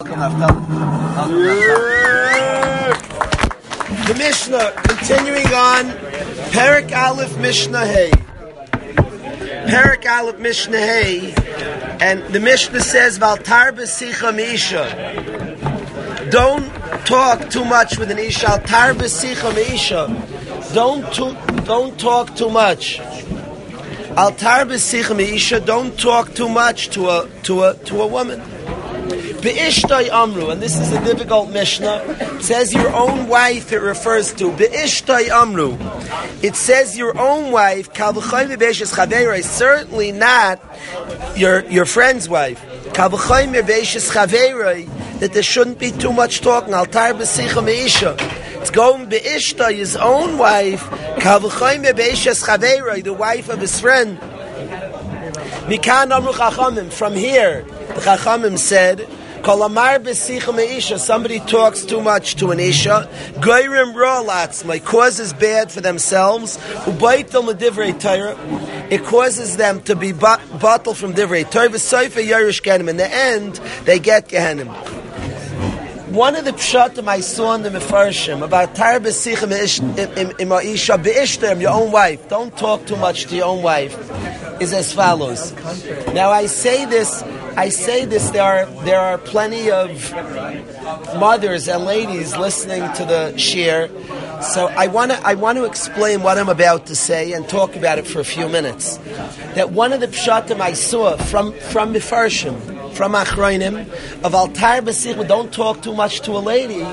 [0.00, 0.14] The
[4.16, 5.86] Mishnah, continuing on,
[6.52, 8.12] Perek Aleph Mishnah Hey.
[9.66, 11.34] Perek Aleph Mishnah Hey,
[12.00, 14.86] and the Mishnah says, Valtar b'sicha meisha.
[16.30, 16.72] Don't
[17.04, 18.52] talk too much with an isha.
[18.52, 20.06] Altar b'sicha meisha.
[20.74, 23.00] Don't, too, don't talk too much.
[24.16, 25.58] Altar b'sicha meisha.
[25.66, 28.40] Don't talk too much to a, to a, to a woman.
[29.42, 32.40] Be'ishtay amru, and this is a difficult Mishnah.
[32.40, 33.72] Says your own wife.
[33.72, 35.78] It refers to Be'ishtay amru.
[36.42, 37.92] It says your own wife.
[39.44, 40.60] Certainly not
[41.36, 42.60] your your friend's wife.
[45.20, 46.74] That there shouldn't be too much talking.
[46.74, 48.16] Altar b'sicha meisha.
[48.60, 50.82] It's going be'ishta, his own wife,
[53.04, 54.18] the wife of his friend.
[55.68, 56.90] Mikan amru chachamim.
[56.92, 59.06] From here, the Chachamim said,
[59.42, 60.98] Kolamar b'sicha meisha.
[60.98, 63.08] Somebody talks too much to an isha.
[63.36, 63.94] Goyrim.
[64.64, 66.58] My causes bad for themselves.
[66.84, 68.36] Ubaitel medivrei Torah.
[68.90, 71.68] It causes them to be bottled from divrei Torah.
[71.68, 72.88] V'soifa yerish gehenim.
[72.88, 74.74] In the end, they get gehenim.
[76.08, 79.50] One of the pshatim I saw in the Mefarshim about tar b'sicha
[80.64, 82.28] isha be'ishtem, your own wife.
[82.28, 83.94] Don't talk too much to your own wife.
[84.60, 85.52] Is as follows.
[86.14, 87.22] Now I say this
[87.58, 90.12] I say this, there are, there are plenty of
[91.18, 93.90] mothers and ladies listening to the shir.
[94.54, 97.74] So I want to I want to explain what I'm about to say and talk
[97.74, 98.98] about it for a few minutes.
[99.56, 103.90] That one of the pshatim I saw from from Mifarshim, from Achroinim,
[104.22, 106.86] of Altar Basich, don't talk too much to a lady,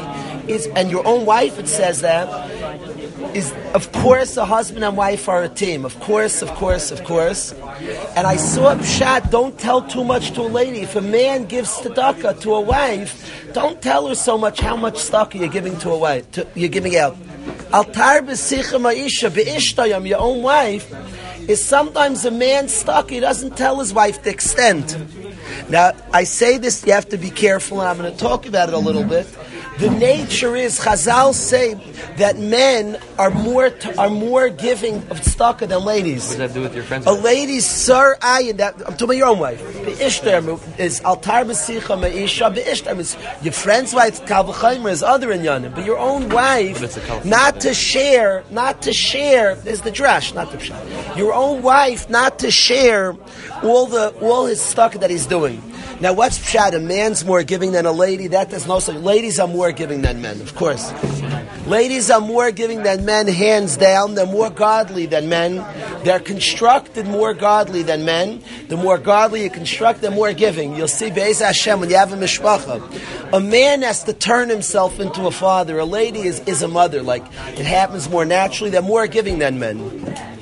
[0.52, 2.28] is and your own wife it says that
[3.36, 5.84] is of course a husband and wife are a team.
[5.84, 7.52] Of course, of course, of course.
[8.16, 10.80] And I saw a don't tell too much to a lady.
[10.80, 14.96] If a man gives tzedakah to a wife, don't tell her so much how much
[14.96, 17.18] tzedakah you're giving to a wife, to, you're giving out.
[17.74, 20.90] Altar ma'isha be'ishtayam, your own wife,
[21.50, 24.98] is sometimes a man stuck, he doesn't tell his wife the extent.
[25.70, 28.70] Now, I say this, you have to be careful, and I'm going to talk about
[28.70, 29.28] it a little bit.
[29.78, 31.74] The nature is, Chazal say
[32.16, 36.30] that men are more t- are more giving of tzedakah than ladies.
[36.30, 37.06] What does that do with your friends?
[37.08, 39.62] A lady's sir ayin that I'm talking about your own wife.
[39.84, 44.26] Be'ishtem is altar b'sicha me'isha be'ishtem is your friend's wife.
[44.26, 46.80] Kalvachaymer is other in yanim, but your own wife
[47.26, 51.18] not to share, not to share is the drash, not the pshat.
[51.18, 53.14] Your own wife not to share
[53.62, 55.62] all the all his stuff that he's doing.
[56.02, 56.76] Now, what's pshat?
[56.76, 58.28] A man's more giving than a lady.
[58.28, 58.98] That does no such.
[58.98, 60.92] Ladies are more giving than men, of course.
[61.68, 64.14] Ladies are more giving than men, hands down.
[64.14, 65.66] They're more godly than men.
[66.04, 68.44] They're constructed more godly than men.
[68.68, 70.76] The more godly you construct, the more giving.
[70.76, 73.34] You'll see Be'ez Hashem when you have a mishpacha.
[73.34, 75.80] A man has to turn himself into a father.
[75.80, 77.02] A lady is, is a mother.
[77.02, 77.26] Like
[77.58, 78.70] it happens more naturally.
[78.70, 80.35] They're more giving than men.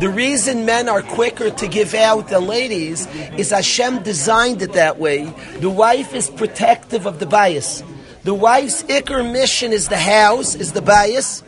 [0.00, 4.98] The reason men are quicker to give out than ladies is Hashem designed it that
[4.98, 5.24] way.
[5.58, 7.82] The wife is protective of the bias.
[8.22, 11.42] The wife's ikr mission is the house, is the bias.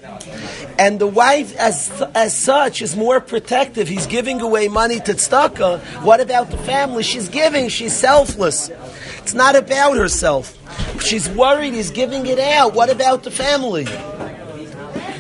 [0.78, 3.86] And the wife, as as such, is more protective.
[3.86, 5.80] He's giving away money to tzedakah.
[6.02, 7.02] What about the family?
[7.02, 7.68] She's giving.
[7.68, 8.70] She's selfless.
[9.18, 10.58] It's not about herself.
[11.04, 11.74] She's worried.
[11.74, 12.74] He's giving it out.
[12.74, 13.86] What about the family?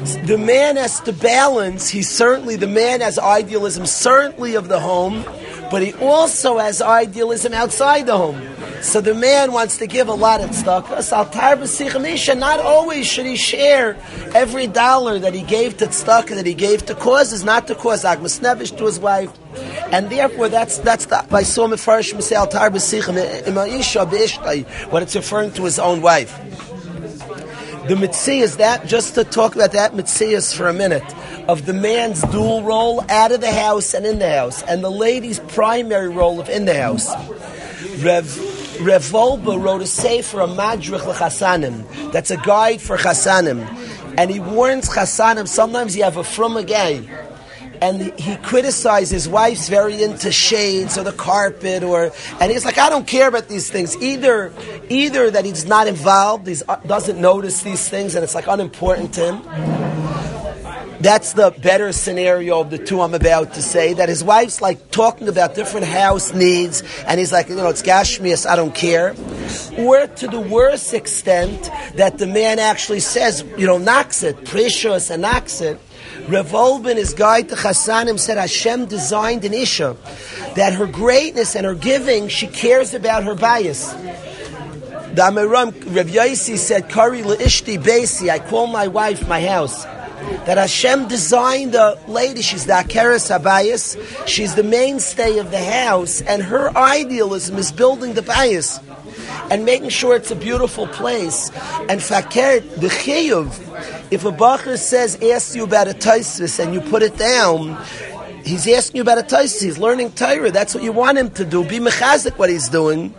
[0.00, 1.88] The man has to balance.
[1.88, 5.24] He's certainly the man has idealism, certainly of the home,
[5.70, 8.40] but he also has idealism outside the home.
[8.82, 12.38] So the man wants to give a lot of tzedakah.
[12.38, 13.98] Not always should he share
[14.34, 18.04] every dollar that he gave to tzedakah that he gave to causes, not to cause
[18.04, 19.30] agmas nevish to his wife,
[19.92, 22.70] and therefore that's that's the, by so mefarish misal tar
[24.90, 26.69] what it's referring to his own wife.
[27.90, 31.02] The mitzvah is that, just to talk about that mitzvah for a minute,
[31.48, 34.92] of the man's dual role out of the house and in the house, and the
[34.92, 37.12] lady's primary role of in the house.
[37.98, 38.26] Rev,
[39.10, 42.12] Wolbe wrote a sefer, a madrich l'chasanim.
[42.12, 43.66] That's a guide for chasanim.
[44.16, 47.00] And he warns chasanim, sometimes you have a from a guy,
[47.80, 52.78] and he criticized his wife's very into shades or the carpet or and he's like
[52.78, 53.96] I don't care about these things.
[54.02, 54.52] Either
[54.88, 59.14] either that he's not involved he uh, doesn't notice these things and it's like unimportant
[59.14, 59.80] to him.
[61.00, 64.90] That's the better scenario of the two I'm about to say that his wife's like
[64.90, 69.14] talking about different house needs and he's like you know it's gashmias I don't care.
[69.78, 75.08] Or to the worst extent that the man actually says you know knocks it precious
[75.08, 75.80] and knocks it
[76.28, 79.96] Revolvin, his guide to Chassanim, said Hashem designed an Isha
[80.54, 83.92] that her greatness and her giving, she cares about her bias.
[83.92, 89.84] The Amiram, Rav Yaisi said, Kari le'ishti besi, I call my wife my house.
[90.44, 96.20] That Hashem designed the lady, she's the Akeres Habayis, she's the mainstay of the house,
[96.20, 98.78] and her idealism is building the bias
[99.50, 101.50] and making sure it's a beautiful place.
[101.88, 103.48] And fakir, the chiyuv,
[104.10, 107.82] if a bacher says, asks you about a taisis and you put it down,
[108.44, 111.44] he's asking you about a taisis, he's learning Torah, that's what you want him to
[111.44, 113.10] do, be mechazik what he's doing.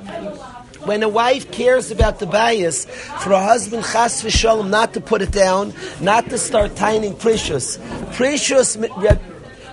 [0.86, 5.22] When a wife cares about the bias, for a husband, chas v'shalom, not to put
[5.22, 7.78] it down, not to start tining precious.
[8.14, 8.78] Precious,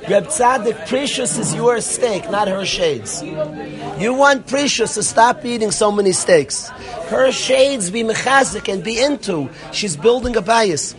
[0.09, 3.23] Reb, Tzaddik, precious is your steak, not her shades.
[3.23, 6.69] You want precious to stop eating so many steaks.
[7.11, 9.51] Her shades be mechazik and be into.
[9.71, 10.95] She's building a bias.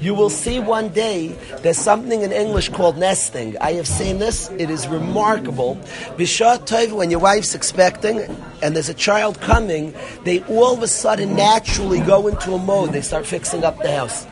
[0.00, 1.28] You will see one day
[1.62, 3.56] there's something in English called nesting.
[3.58, 4.50] I have seen this.
[4.58, 5.76] It is remarkable.
[6.16, 8.20] Bishat Tov, when your wife's expecting
[8.62, 12.92] and there's a child coming, they all of a sudden naturally go into a mode.
[12.92, 14.26] They start fixing up the house.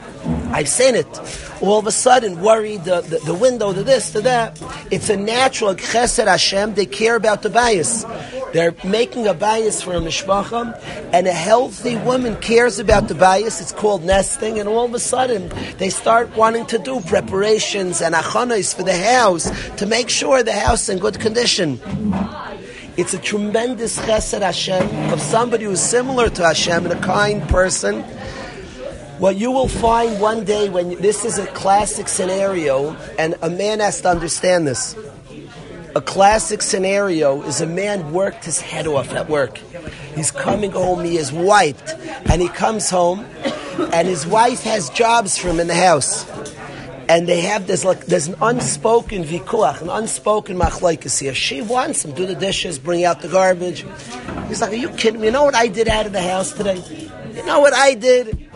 [0.51, 1.07] I've seen it.
[1.61, 4.61] All of a sudden, worried the, the, the window, the this, the that.
[4.91, 6.75] It's a natural chesed Hashem.
[6.75, 8.05] They care about the bias.
[8.53, 10.81] They're making a bias for a mishpacha,
[11.13, 13.61] and a healthy woman cares about the bias.
[13.61, 18.15] It's called nesting, and all of a sudden, they start wanting to do preparations and
[18.15, 21.79] achanos for the house to make sure the house is in good condition.
[22.97, 28.05] It's a tremendous chesed Hashem of somebody who's similar to Hashem and a kind person
[29.19, 33.81] what you will find one day when this is a classic scenario, and a man
[33.81, 34.97] has to understand this.
[35.97, 39.59] A classic scenario is a man worked his head off at work.
[40.15, 41.95] He's coming home, he is wiped,
[42.27, 43.27] and he comes home,
[43.93, 46.29] and his wife has jobs for him in the house.
[47.09, 51.35] And they have this like there's an unspoken vikuach, an unspoken machlaikas here.
[51.35, 53.87] She wants him do the dishes, bring out the garbage.
[54.47, 55.29] He's like, "Are you kidding me?
[55.29, 56.83] You know what I did out of the house today?
[57.35, 58.48] You know what I did?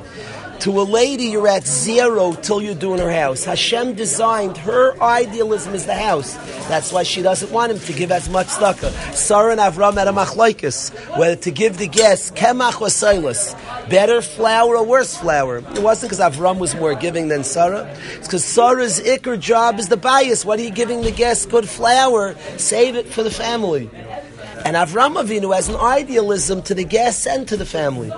[0.63, 3.43] To a lady, you're at zero till you're doing her house.
[3.43, 6.37] Hashem designed her idealism is the house.
[6.69, 8.93] That's why she doesn't want him to give as much tzedakah.
[9.13, 13.57] Sarah and Avram had a machlaikis, whether to give the guests kemach or silas,
[13.89, 15.57] better flour or worse flour.
[15.57, 17.93] It wasn't because Avram was more giving than Sarah.
[18.15, 20.45] It's because Sarah's ikr job is the bias.
[20.45, 21.45] What are you giving the guests?
[21.45, 22.37] Good flour.
[22.57, 23.91] Save it for the family.
[24.75, 28.11] And Avram Avinu has an idealism to the guests and to the family.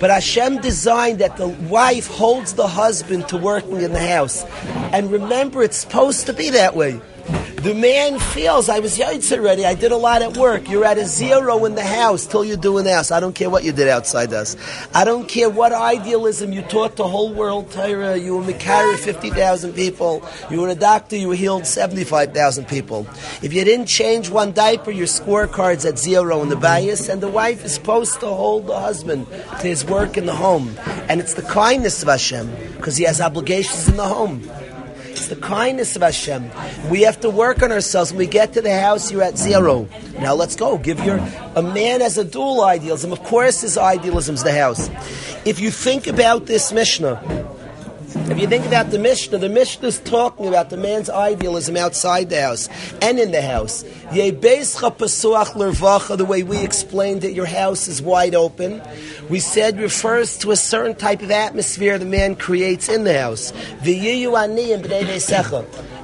[0.00, 4.44] But Hashem designed that the wife holds the husband to working in the house.
[4.94, 7.02] And remember, it's supposed to be that way.
[7.62, 10.70] The man feels, I was yaitz already, I did a lot at work.
[10.70, 13.12] You're at a zero in the house till you're doing this.
[13.12, 14.56] I don't care what you did outside us.
[14.94, 18.18] I don't care what idealism you taught the whole world, Tyra.
[18.18, 20.26] You were Makari 50,000 people.
[20.50, 23.06] You were a doctor, you healed 75,000 people.
[23.42, 27.28] If you didn't change one diaper, your scorecard's at zero in the bias, and the
[27.28, 29.26] wife is supposed to hold the husband
[29.60, 30.74] to his work in the home.
[31.10, 34.50] And it's the kindness of Hashem, because he has obligations in the home.
[35.10, 36.50] It's the kindness of Hashem.
[36.88, 38.12] We have to work on ourselves.
[38.12, 39.88] When we get to the house, you're at zero.
[40.18, 40.78] Now let's go.
[40.78, 41.18] Give your
[41.56, 43.12] a man has a dual idealism.
[43.12, 44.88] Of course, his idealism is the house.
[45.44, 47.20] If you think about this Mishnah,
[48.12, 52.30] if you think about the Mishnah, the Mishnah is talking about the man's idealism outside
[52.30, 52.68] the house
[53.00, 53.84] and in the house.
[54.12, 54.32] The
[56.28, 58.82] way we explained that your house is wide open.
[59.28, 63.52] We said refers to a certain type of atmosphere the man creates in the house.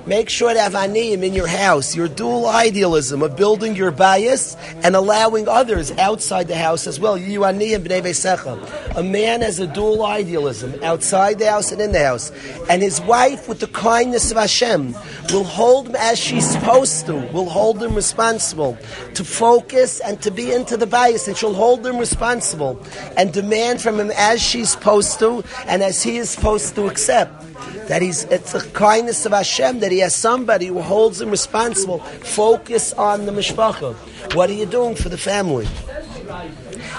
[0.06, 4.56] Make sure to have aniyim in your house, your dual idealism of building your bias
[4.84, 7.18] and allowing others outside the house as well.
[7.18, 12.04] You aniyim b'nei A man has a dual idealism outside the house and in the
[12.04, 12.30] house.
[12.70, 14.94] And his wife, with the kindness of Hashem,
[15.32, 18.78] will hold him as she's supposed to, will hold him responsible
[19.14, 22.80] to focus and to be into the bias, and she'll hold him responsible
[23.16, 27.42] and demand from him as she's supposed to and as he is supposed to accept.
[27.88, 31.98] That he's it's a kindness of Hashem that he has somebody who holds him responsible.
[31.98, 33.94] Focus on the mishpacha.
[34.34, 35.66] What are you doing for the family?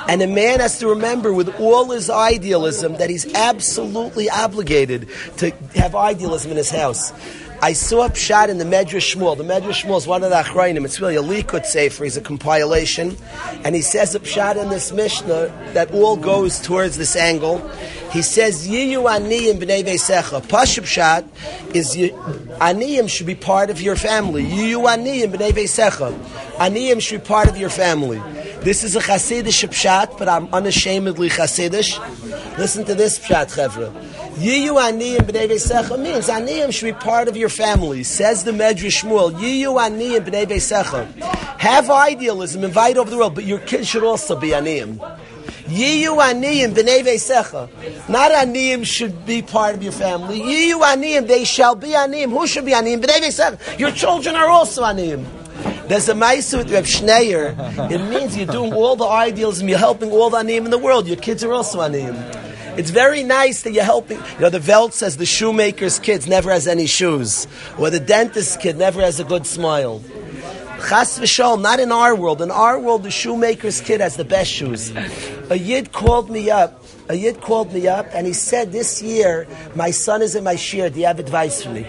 [0.07, 5.51] And a man has to remember with all his idealism that he's absolutely obligated to
[5.75, 7.11] have idealism in his house.
[7.59, 9.35] I saw a shot in the Medrash Shmuel.
[9.35, 10.85] The Medrash Shmuel is one of the Achrayim.
[10.85, 12.03] It's really a Likud Sefer.
[12.03, 13.17] He's a compilation.
[13.63, 17.57] And he says a shot in this Mishnah that all goes towards this angle.
[18.11, 20.41] He says, Yiyu Aniyim b'nei veisecha.
[20.41, 21.25] Pashub shot
[21.73, 24.43] is Aniyim should be part of your family.
[24.43, 26.13] Yiyu Aniyim b'nei veisecha.
[26.57, 28.21] Aniyim should be part of your family.
[28.61, 31.99] This is a Hasidish pshat, but I'm unashamedly Hasidish.
[32.57, 33.91] Listen to this pshat, Chevra.
[34.37, 38.03] Yiyu aniyim b'nei veisecha means aniyim should be part of your family.
[38.03, 39.31] Says the Medrash Shmuel.
[39.33, 41.05] Yiyu aniyim b'nei veisecha.
[41.59, 44.99] Have idealism, invite over the world, but your kids should also be aniyim.
[45.67, 47.69] Yiyu aniyim b'nei secha.
[48.09, 50.39] Not aniyim should be part of your family.
[50.39, 52.29] Yiyu aniyim, they shall be aniyim.
[52.29, 53.01] Who should be aniyim?
[53.01, 53.77] B'nei veisecha.
[53.77, 55.25] Your children are also aniyim.
[55.87, 57.55] There's a ma'isa with Reb Schneier.
[57.91, 60.77] It means you're doing all the ideals and you're helping all the aniyim in the
[60.77, 61.07] world.
[61.07, 62.15] Your kids are also aniyim.
[62.77, 64.19] It's very nice that you're helping.
[64.35, 67.47] You know, the Welt says the shoemaker's kids never has any shoes,
[67.79, 70.01] or the dentist's kid never has a good smile.
[70.77, 72.41] Chas v'shalom, not in our world.
[72.41, 74.91] In our world, the shoemaker's kid has the best shoes.
[75.49, 76.83] A yid called me up.
[77.09, 80.55] A yid called me up, and he said, "This year, my son is in my
[80.55, 80.89] shir.
[80.89, 81.83] Do you have advice for me?"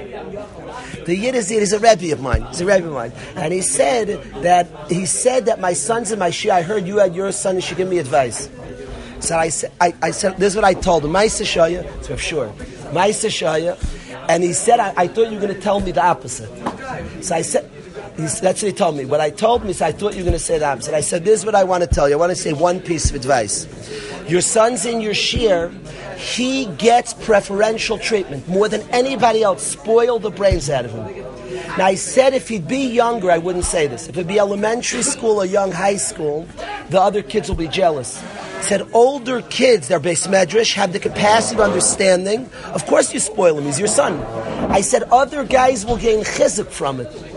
[1.05, 2.43] The yid is he's a rebbe of mine.
[2.51, 6.19] He's a rebbe of mine, and he said that he said that my son's in
[6.19, 6.53] my shir.
[6.53, 7.57] I heard you had your son.
[7.57, 8.49] You should give me advice.
[9.21, 11.11] So I said, I, I said, this is what I told him.
[11.11, 12.49] Maisa Shaya, so I'm sure.
[12.93, 13.77] Maisa Shaya,
[14.29, 16.49] and he said, I, I thought you were going to tell me the opposite.
[17.25, 17.69] So I said,
[18.19, 19.05] that's what he told me.
[19.05, 20.93] What I told him is, I thought you were going to say the opposite.
[20.93, 22.17] I said, this is what I want to tell you.
[22.17, 23.67] I want to say one piece of advice.
[24.29, 25.71] Your son's in your shear,
[26.17, 29.63] he gets preferential treatment more than anybody else.
[29.63, 31.25] Spoil the brains out of him.
[31.79, 34.09] Now, I said if he'd be younger, I wouldn't say this.
[34.09, 36.49] If it'd be elementary school or young high school,
[36.91, 38.23] the other kids will be jealous
[38.63, 42.51] said older kids, they're beis medrash, have the capacity of understanding.
[42.65, 44.21] Of course you spoil him, he's your son.
[44.71, 47.28] I said other guys will gain chizuk from it.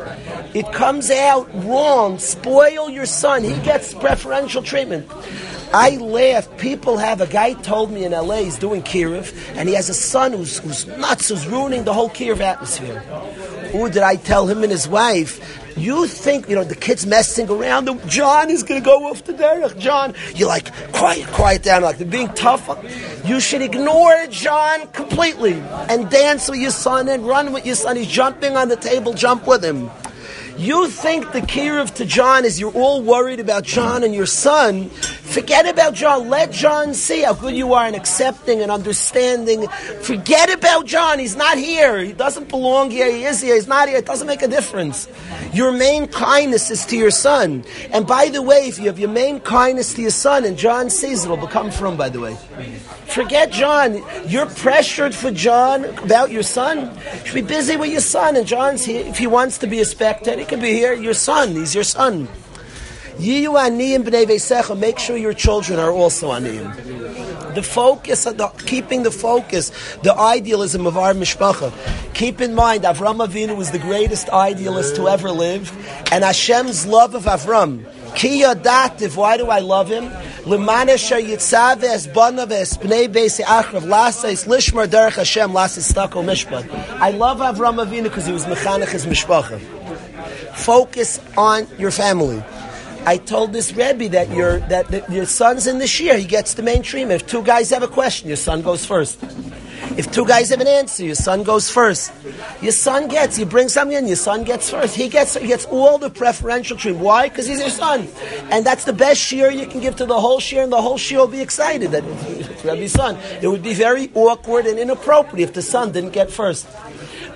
[0.53, 2.19] It comes out wrong.
[2.19, 3.43] Spoil your son.
[3.43, 5.09] He gets preferential treatment.
[5.73, 6.49] I laugh.
[6.57, 9.93] People have a guy told me in LA he's doing kiruv, and he has a
[9.93, 12.99] son who's, who's nuts, who's ruining the whole kiruv atmosphere.
[13.71, 15.39] Who did I tell him and his wife?
[15.77, 19.33] You think, you know, the kid's messing around, John is going to go off the
[19.33, 19.79] derech.
[19.79, 22.67] John, you're like, quiet, quiet down, like they're being tough.
[23.25, 25.53] You should ignore John completely
[25.87, 27.95] and dance with your son and run with your son.
[27.95, 29.89] He's jumping on the table, jump with him.
[30.57, 34.89] You think the kiruv to John is you're all worried about John and your son.
[35.31, 36.27] Forget about John.
[36.27, 39.65] Let John see how good you are in accepting and understanding.
[40.01, 41.19] Forget about John.
[41.19, 41.99] He's not here.
[41.99, 43.09] He doesn't belong here.
[43.09, 43.55] He is here.
[43.55, 43.97] He's not here.
[43.97, 45.07] It doesn't make a difference.
[45.53, 47.63] Your main kindness is to your son.
[47.91, 50.89] And by the way, if you have your main kindness to your son and John
[50.89, 52.35] sees it, will become from, by the way.
[53.05, 54.03] Forget John.
[54.27, 56.93] You're pressured for John about your son.
[57.21, 58.35] You should be busy with your son.
[58.35, 59.05] And John's here.
[59.05, 60.91] If he wants to be a spectator, he can be here.
[60.91, 61.51] Your son.
[61.51, 62.27] He's your son.
[63.17, 64.79] Yiyu b'nei.
[64.79, 67.53] Make sure your children are also aniyim.
[67.55, 69.71] The focus, the, keeping the focus,
[70.03, 71.73] the idealism of our mishpacha.
[72.13, 75.69] Keep in mind, Avram Avinu was the greatest idealist to ever live,
[76.11, 77.85] and Hashem's love of Avram.
[78.15, 80.05] Ki yadativ, why do I love him?
[80.43, 82.47] Lemane shayitzav es banav
[82.79, 86.69] bnei beis achrav lasais lishmar derech Hashem lasais stako mishpat.
[86.99, 89.59] I love Avram Avinu because he was mechanech his mishpacha.
[90.55, 92.43] Focus on your family.
[93.05, 96.53] I told this Rebbe that your that, that your son's in the shear, he gets
[96.53, 97.21] the main treatment.
[97.21, 99.19] If two guys have a question, your son goes first.
[99.97, 102.13] If two guys have an answer, your son goes first.
[102.61, 104.95] Your son gets, you bring something in, your son gets first.
[104.95, 107.03] He gets he gets all the preferential treatment.
[107.03, 107.27] Why?
[107.27, 108.07] Because he's your son.
[108.51, 110.97] And that's the best shear you can give to the whole shear, and the whole
[110.97, 113.17] shear will be excited that it's Rebbe's son.
[113.41, 116.67] It would be very awkward and inappropriate if the son didn't get first.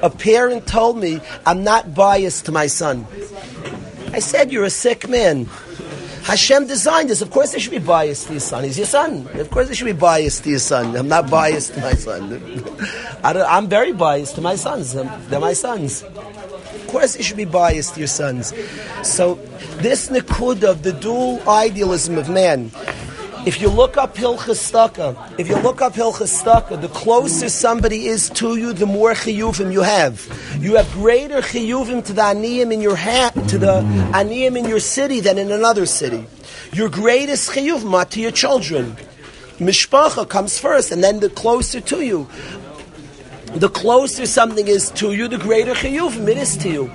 [0.01, 3.07] A parent told me, I'm not biased to my son.
[4.15, 5.43] I said, You're a sick man.
[6.23, 7.21] Hashem designed this.
[7.21, 8.63] Of course, they should be biased to your son.
[8.63, 9.27] He's your son.
[9.33, 10.95] Of course, they should be biased to your son.
[10.95, 12.23] I'm not biased to my son.
[13.25, 14.93] I am very biased to my sons.
[14.93, 16.01] They're my sons.
[16.03, 18.53] Of course, you should be biased to your sons.
[19.03, 19.35] So,
[19.83, 22.71] this nikud of the dual idealism of man.
[23.45, 28.57] If you look up Hilchas if you look up Hilchas the closer somebody is to
[28.57, 30.17] you, the more chiyuvim you have.
[30.59, 33.81] You have greater chiyuvim to the aniyim in your ha- to the
[34.13, 36.25] aniyim in your city than in another city.
[36.73, 38.97] Your greatest chiyuvim to your children.
[39.59, 42.27] Mishpacha comes first, and then the closer to you.
[43.53, 46.91] The closer something is to you, the greater chiyuvim it is to you.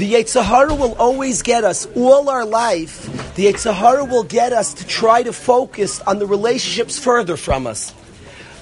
[0.00, 3.04] The Yetzer Hara will always get us all our life.
[3.34, 7.66] The Yetzer Hara will get us to try to focus on the relationships further from
[7.66, 7.92] us.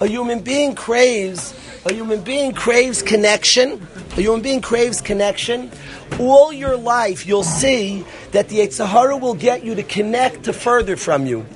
[0.01, 1.55] A human being craves.
[1.85, 3.87] A human being craves connection.
[4.17, 5.71] A human being craves connection.
[6.19, 10.53] All your life, you'll see that the Yetzer Hara will get you to connect to
[10.53, 11.47] further from you.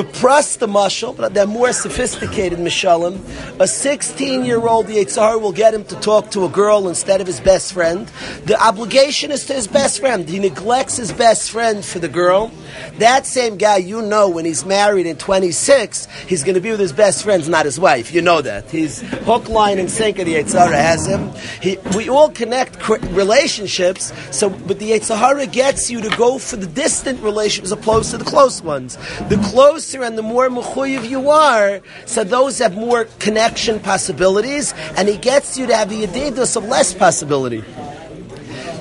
[0.00, 3.16] Pras, the mashal, but they're more sophisticated mishalim.
[3.60, 7.40] A 16-year-old Yetzer Hara will get him to talk to a girl instead of his
[7.40, 8.10] best friend.
[8.46, 10.26] The obligation is to his best friend.
[10.26, 12.50] He neglects his best friend for the girl.
[12.98, 16.80] That same guy, you know, when he's married in 26, he's going to be with
[16.80, 18.12] his best friends, not his wife.
[18.12, 18.70] You know that.
[18.70, 20.24] He's hook, line, and sinker.
[20.24, 21.30] The Yetzer Hara has him.
[21.60, 26.56] He, we all connect relationships, so, but the Yetzer Hara gets you to go for
[26.56, 28.96] the distant relationships opposed to the close ones.
[29.28, 35.08] The closer and the more mechuyev you are, so those have more connection possibilities, and
[35.08, 37.64] he gets you to have the yedidus of less possibility.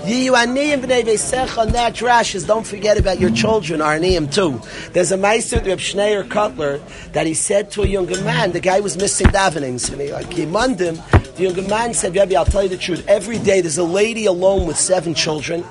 [0.04, 2.48] B'nei veisech on.
[2.48, 4.60] Don't forget about your children, are aniyim too.
[4.94, 6.82] There's a meister, Reb Schneier Kotler,
[7.14, 10.34] that he said to a younger man, the guy was missing davenings, and he like
[10.34, 10.50] he him.
[10.56, 13.08] The younger man said, Rebbe, I'll tell you the truth.
[13.08, 15.64] Every day there's a lady alone with seven children,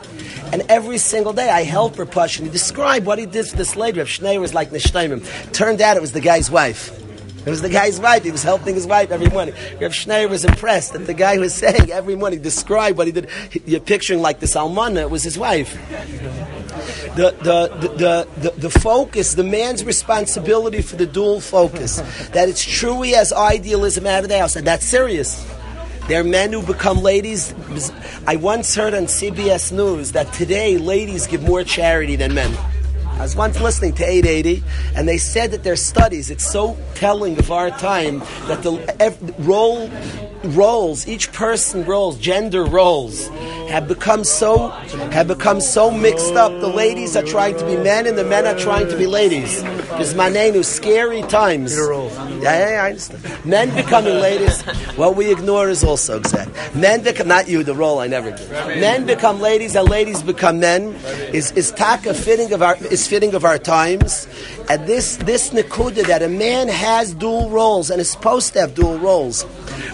[0.52, 2.38] and every single day I help her push.
[2.38, 3.99] And he described what he did for this lady.
[3.99, 5.52] Reb Schneier was like Nishtaimim.
[5.52, 6.96] Turned out it was the guy's wife.
[7.44, 8.25] It was the guy's wife.
[8.25, 9.54] He was helping his wife every morning.
[9.80, 13.28] Rav Schneier was impressed that the guy was saying every morning, describe what he did.
[13.64, 15.75] You're picturing like this almana, it was his wife.
[17.16, 21.97] The, the, the, the, the focus, the man's responsibility for the dual focus,
[22.28, 25.44] that it's true he has idealism out of the house, and that's serious.
[26.09, 27.54] There are men who become ladies.
[28.26, 32.56] I once heard on CBS News that today ladies give more charity than men.
[33.20, 34.64] I was once listening to 880,
[34.96, 39.90] and they said that their studies, it's so telling of our time that the role
[40.44, 43.28] roles, each person roles, gender roles,
[43.68, 44.68] have become so
[45.12, 46.52] have become so mixed up.
[46.61, 49.62] The ladies are trying to be men, and the men are trying to be ladies.
[49.62, 51.76] There's manenu, scary times.
[51.76, 53.44] Yeah, yeah, yeah, I understand.
[53.44, 54.62] Men becoming ladies.
[54.97, 56.50] What we ignore is also exact.
[56.75, 58.50] Men become not you, the role I never did.
[58.50, 60.94] Men become ladies, and ladies become men.
[61.32, 64.26] Is is taka fitting of our is fitting of our times,
[64.68, 68.75] and this this nekuda that a man has dual roles and is supposed to have
[68.75, 69.44] dual roles.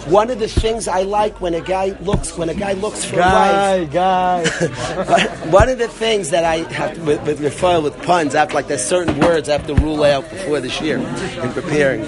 [0.07, 3.17] One of the things I like when a guy looks when a guy looks for
[3.17, 3.93] guy, a wife.
[3.93, 8.39] Guy, One of the things that I have to, with, with refer with puns, I
[8.39, 11.53] have to, like there's certain words I have to rule out before this year in
[11.53, 12.01] preparing.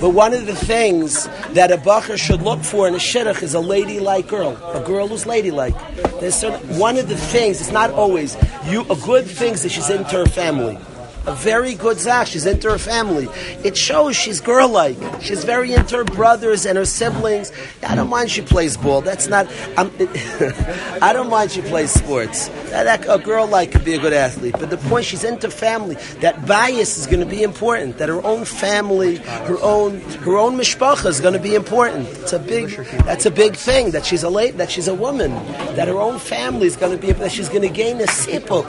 [0.00, 3.54] But one of the things that a bacher should look for in a shidduch is
[3.54, 5.74] a ladylike girl, a girl who's ladylike.
[6.20, 7.60] There's certain, one of the things.
[7.60, 8.36] It's not always
[8.66, 8.82] you.
[8.90, 10.78] A good thing is that she's into her family
[11.26, 12.28] a very good zach.
[12.28, 13.28] She's into her family.
[13.64, 14.96] It shows she's girl-like.
[15.20, 17.52] She's very into her brothers and her siblings.
[17.82, 19.00] I don't mind she plays ball.
[19.00, 19.46] That's not.
[19.76, 22.48] I don't mind she plays sports.
[22.70, 24.54] That, a girl like could be a good athlete.
[24.58, 25.96] But the point, she's into family.
[26.20, 27.98] That bias is going to be important.
[27.98, 32.08] That her own family, her own her own mishpacha is going to be important.
[32.08, 32.70] It's a big.
[33.04, 33.90] That's a big thing.
[33.90, 34.56] That she's a late.
[34.58, 35.32] That she's a woman.
[35.74, 37.12] That her own family is going to be.
[37.12, 38.66] That she's going to gain a sipuk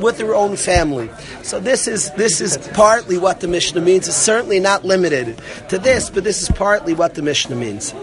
[0.00, 1.10] with her own family.
[1.42, 4.08] So this is this is partly what the Mishnah means.
[4.08, 7.94] It's certainly not limited to this, but this is partly what the Mishnah means.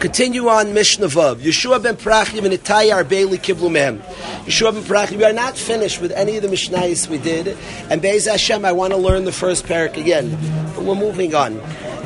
[0.00, 1.36] Continue on Mishnah Vav.
[1.36, 4.00] Yeshua ben Prachia and Itai Arbeli Kiblu Mem.
[4.44, 7.56] Yeshua ben Prachia, we are not finished with any of the Mishnayos we did.
[7.88, 10.30] And Be'ez Hashem, I want to learn the first perek again.
[10.74, 11.54] But we're moving on.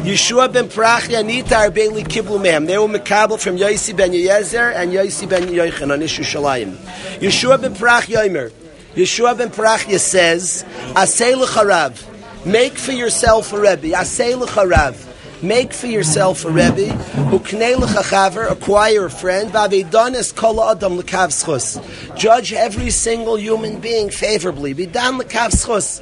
[0.05, 2.66] Yeshua ben Prachia Nita Arbeli Kiblu Mem.
[2.66, 6.77] They were Mekabel from Yosi ben Yezer and Yosi ben Yoichan on Shalayim.
[7.18, 8.66] Yeshua ben Prachia Yomer.
[8.97, 15.06] Yeshua ben Parachia says, Asay l'charav, make for yourself a Rebbe, Asay l'charav,
[15.42, 16.88] make for yourself a Rebbe,
[17.31, 21.79] uknei l'chachaver, acquire a friend, v'avidonis kol adam l'kav schus.
[22.16, 26.01] Judge every single human being favorably, bidan l'kav schus.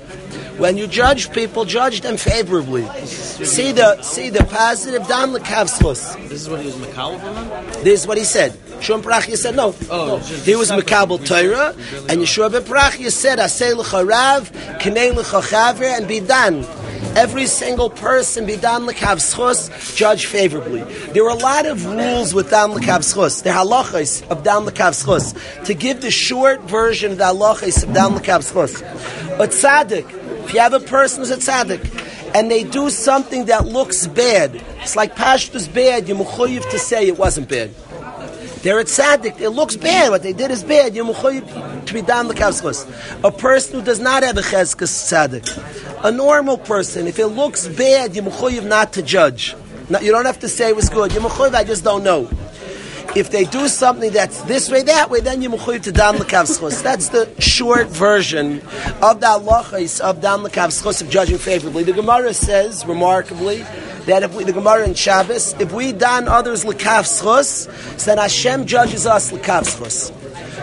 [0.58, 2.86] When you judge people, judge them favorably.
[3.04, 6.14] See the see the positive dan l'kav schus.
[6.28, 8.56] This is what he was Makal This is what he said.
[8.80, 9.74] Shum Parachia said no.
[9.90, 10.18] Oh, no.
[10.18, 11.74] He was Makabal Torah,
[12.08, 16.64] and Yeshua ben Parachia said, Asay l'charav, kinei l'chachaver, and be bidan.
[17.16, 20.82] Every single person, bidan l'kav schus, judge favorably.
[21.12, 23.42] There are a lot of rules with dan l'kav schus.
[23.42, 25.64] The halachas of dan l'kav schus.
[25.66, 28.82] To give the short version of the halachas of dan l'kav schus.
[29.38, 30.10] A tzaddik,
[30.44, 34.60] if you have a person who's a tzaddik, and they do something that looks bad,
[34.80, 37.70] it's like Pashtus bad, you're to say it wasn't bad.
[38.64, 39.42] They're a tzaddik.
[39.42, 40.08] It looks bad.
[40.08, 40.96] What they did is bad.
[40.96, 41.04] A
[43.30, 46.02] person who does not have a cheskas tzaddik.
[46.02, 49.54] A normal person, if it looks bad, you're not to judge.
[49.90, 51.12] you don't have to say it was good.
[51.12, 52.30] You're I just don't know.
[53.14, 56.82] If they do something that's this way, that way, then you're to dam lekavschus.
[56.82, 58.62] That's the short version
[59.02, 61.84] of the halachas of dam lekavschus of judging favorably.
[61.84, 63.66] The Gemara says, remarkably,
[64.06, 69.06] that if we, the Gemara in Shabbos, if we dan others lekavschus, then Hashem judges
[69.06, 70.12] us lekavschus.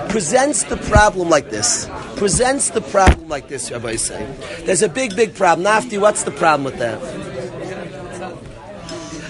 [0.09, 1.89] Presents the problem like this.
[2.15, 4.35] Presents the problem like this, Rabbi saying.
[4.65, 5.65] There's a big, big problem.
[5.65, 6.99] Nafti, what's the problem with that?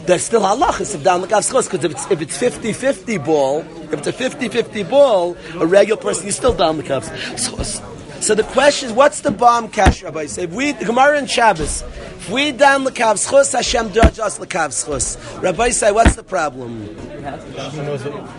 [0.07, 4.07] There's still halachas of down lekavschus because if it's, if it's 50-50 ball, if it's
[4.07, 7.87] a 50-50 ball, a regular person, you still down lekavschus.
[8.21, 10.27] So the question is, what's the bomb cash, Rabbi?
[10.27, 14.69] Say, if we, Gemara and Shabbos, if we down lekav schus, Hashem judge us lekav
[14.69, 15.17] schus.
[15.41, 16.95] Rabbi say, what's the problem?
[17.23, 18.29] Hashem knows what,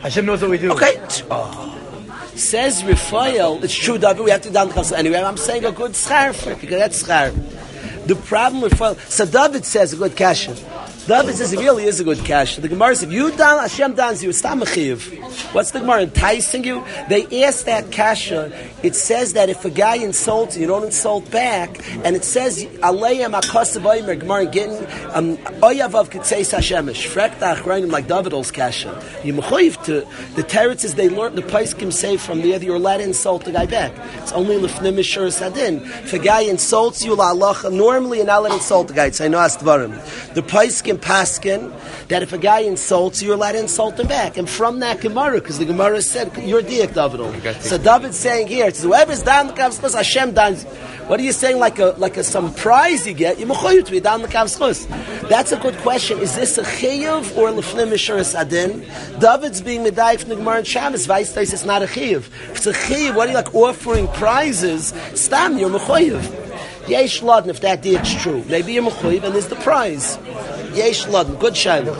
[0.00, 0.72] Hashem knows what we do.
[0.72, 1.00] Okay.
[1.30, 1.74] Oh.
[2.34, 5.92] Says Raphael, it's true, David, we have to down lekav Anyway, I'm saying a good
[5.92, 7.32] schar for it, because that's schar.
[8.08, 10.56] The problem with Raphael, so David says a good kasha.
[11.08, 12.56] David says it really is a good cash.
[12.56, 14.42] The Gemara says, if you dan, Hashem dans you, it's
[15.54, 16.84] What's the Gemara enticing you?
[17.08, 18.52] They ask that kasha.
[18.82, 21.80] It says that if a guy insults you, you don't insult back.
[22.04, 24.76] And it says, Aleim akasav oimer, Gemara getting,
[25.14, 27.08] um, oyavav kitseis Hashemish.
[27.08, 29.02] Frekta achroinim like David's kasha.
[29.24, 30.00] You mechoyiv to,
[30.34, 33.52] the teretz they learn, the Paiskim say from the other, you're allowed to insult the
[33.52, 33.92] guy back.
[34.18, 35.80] It's only lefnim mishur sadin.
[36.04, 39.06] If a guy insults you, la Allah, normally you're not allowed to insult the guy.
[39.06, 41.72] It's I know The Paiskim paskin
[42.08, 44.36] that if a guy insults you, you're allowed to insult him back.
[44.36, 47.62] And from that Gemara, because the Gemara said, you're diak, David.
[47.62, 50.54] So David's saying here, it's whoever's down the Kav Hashem down.
[51.08, 53.38] What are you saying, like a like a some prize you get?
[53.38, 56.18] You're to be down the Kav That's a good question.
[56.18, 58.80] Is this a chiyuv or lefnim mishuras adin?
[59.18, 61.06] David's being medayif from the Gemara and Shabbos.
[61.06, 62.26] Vice it's not a chiyuv.
[62.50, 64.92] If it's a chiyuv, what are you like offering prizes?
[65.14, 66.48] Stam, you're mechoyev.
[66.88, 68.42] Yesh Laden, if that is true.
[68.48, 70.16] Maybe you're Mechuyiv and there's the prize.
[70.74, 71.94] Yesh Laden, good shiloh.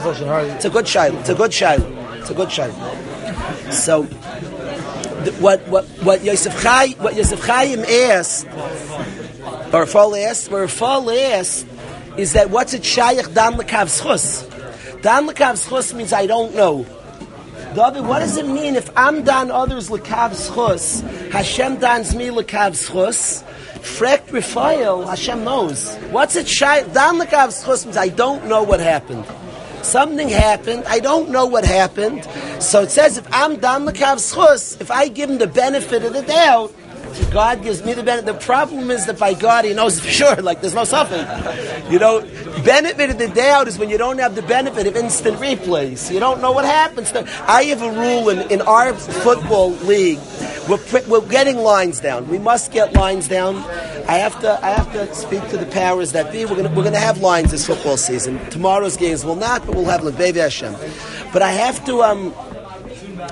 [0.55, 1.19] It's a good shiloh.
[1.19, 2.17] It's a good shiloh.
[2.19, 3.71] It's a good shiloh.
[3.71, 4.03] So,
[5.39, 11.65] what what what Yosef Chai what Yosef Chaim asked, or Rafal asked, or Rafal asked,
[12.17, 14.49] is that what's it Shayach Dan Lekav Schus?
[15.01, 16.85] Dan Lekav Schus means I don't know.
[17.75, 22.73] David, what does it mean if I'm dan others lekav schus, Hashem dans me lekav
[22.73, 23.43] schus?
[23.81, 25.95] Frekt Raphael, Hashem knows.
[26.11, 26.83] What's it shy?
[26.83, 29.25] Dan lekav schus means I don't know what happened.
[29.81, 30.83] Something happened.
[30.87, 32.27] I don't know what happened.
[32.59, 36.13] So it says if I'm dan lekav schus, if I give him the benefit of
[36.13, 36.73] the doubt,
[37.31, 38.25] God gives me the benefit.
[38.25, 40.35] The problem is that by God, He knows for sure.
[40.37, 41.25] Like there's no suffering.
[41.91, 42.21] You know,
[42.63, 46.11] benefit of the doubt is when you don't have the benefit of instant replays.
[46.11, 47.11] You don't know what happens.
[47.13, 50.19] I have a rule in, in our football league.
[50.67, 52.27] We're, we're getting lines down.
[52.27, 53.57] We must get lines down.
[54.07, 54.65] I have to.
[54.65, 56.45] I have to speak to the powers that be.
[56.45, 58.39] We're gonna we're gonna have lines this football season.
[58.49, 60.75] Tomorrow's games will not, but we'll have Lebev Hashem.
[61.31, 62.01] But I have to.
[62.01, 62.33] Um,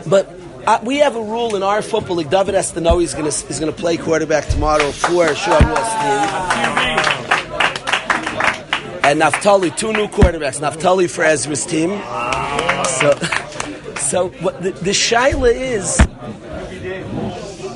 [0.05, 0.36] but
[0.67, 2.29] uh, we have a rule in our football league.
[2.29, 5.91] David has to know he's going to he's going to play quarterback tomorrow for Shavuos
[6.01, 6.47] team.
[9.03, 10.59] And Naftali, two new quarterbacks.
[10.59, 11.91] Naftali for Ezra's team.
[12.99, 13.17] So,
[14.09, 15.95] so what the, the shaila is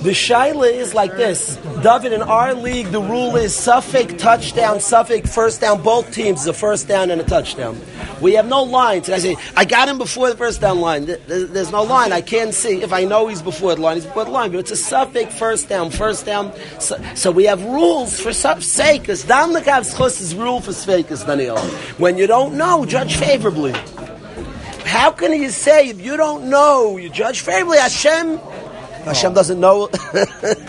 [0.03, 1.57] the shaila is like this.
[1.81, 5.81] David, in our league, the rule is safek touchdown, safek first down.
[5.81, 7.81] Both teams, a first down and a touchdown.
[8.21, 9.09] We have no lines.
[9.09, 11.07] I say, I got him before the first down line.
[11.07, 12.11] There's no line.
[12.11, 12.83] I can't see.
[12.83, 14.51] If I know he's before the line, he's before the line.
[14.51, 16.53] But it's a safek first down, first down.
[16.79, 18.31] So, so we have rules for.
[18.31, 21.57] Down the schus is rule for safekas, Daniel.
[21.97, 23.73] When you don't know, judge favorably.
[24.85, 27.79] How can you say if you don't know, you judge favorably?
[27.79, 28.37] Hashem
[29.05, 29.89] Hashem doesn't know.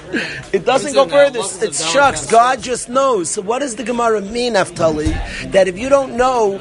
[0.53, 1.40] it doesn't go further.
[1.40, 2.27] It shucks.
[2.31, 3.31] God just knows.
[3.31, 5.12] So what does the Gemara mean, Naftali?
[5.53, 6.61] That if you don't know,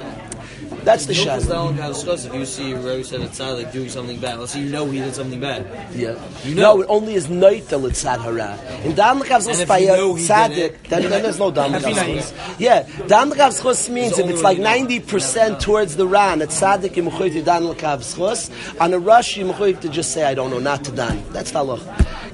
[0.83, 1.41] that's the shot.
[1.41, 4.99] If you see Rebbe said it's like doing something bad, let's say you know he
[4.99, 5.65] did something bad.
[5.93, 6.19] Yeah.
[6.43, 6.75] You know.
[6.75, 8.57] No, it only is night till it's sad hara.
[8.83, 14.29] In Dam Lekav's tzaddik, then, then there's no Dam Lekav's Yeah, Dam Lekav's means if
[14.29, 18.99] it's like 90% towards the Ran, it's tzaddik you mechuyev to Dan Lekav's On a
[18.99, 21.23] rush, you mechuyev to just say, I don't know, not to Dan.
[21.31, 21.77] That's the law.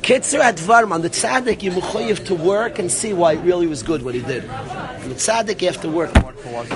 [0.01, 3.67] Kitzer at Varm, on the tzaddik, you mechuyev to work and see why it really
[3.67, 4.47] was good what he did.
[4.49, 6.13] On the tzaddik, you have to work.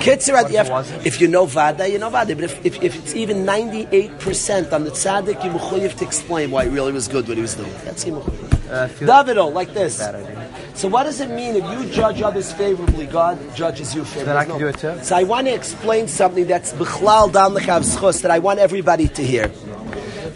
[0.02, 2.36] Kitzer at, you if you know vada, you know vada.
[2.36, 6.66] But if, if, if it's even 98% on the tzaddik, you have to explain why
[6.66, 7.74] it really was good what he was doing.
[7.86, 8.16] That's him.
[8.18, 9.98] Uh, Davido, like this.
[10.80, 14.26] So what does it mean if you judge others favorably, God judges you favorably?
[14.26, 14.60] Then I can no.
[14.60, 15.04] do it too.
[15.04, 17.52] So I want to explain something that's bichlal dan
[17.84, 19.52] schus that I want everybody to hear.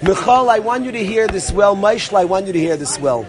[0.04, 1.76] Michal, I want you to hear this well.
[1.76, 3.26] Maishla, I want you to hear this well.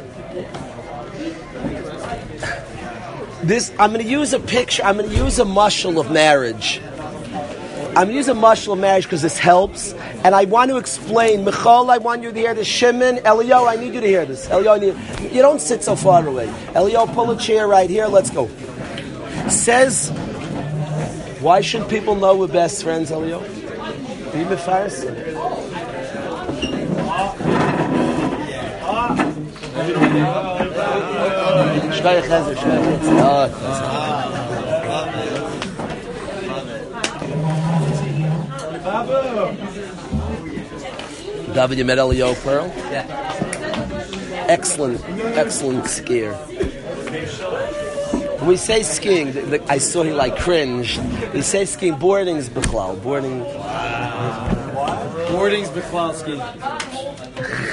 [3.44, 4.82] This I'm going to use a picture.
[4.82, 6.80] I'm going to use a mushal of marriage.
[7.96, 11.46] I'm using mushal marriage because this helps, and I want to explain.
[11.46, 12.66] Michal, I want you to hear this.
[12.66, 14.50] Shimon, Elio, I need you to hear this.
[14.50, 14.94] Elio, need,
[15.32, 16.52] you don't sit so far away.
[16.74, 18.06] Elio, pull a chair right here.
[18.06, 18.48] Let's go.
[19.48, 20.10] Says,
[21.40, 23.40] why should people know we're best friends, Elio?
[23.40, 25.06] Be mefaris.
[41.54, 42.66] David, you met Elio Pearl?
[42.90, 43.06] Yeah.
[44.48, 45.00] excellent,
[45.36, 46.34] excellent skier.
[48.40, 51.00] When we say skiing, the, the, I saw he like cringed.
[51.32, 53.40] We say skiing, boarding's bichlal, boarding.
[53.40, 55.30] What?
[55.30, 56.40] Boarding's Bechlal skiing.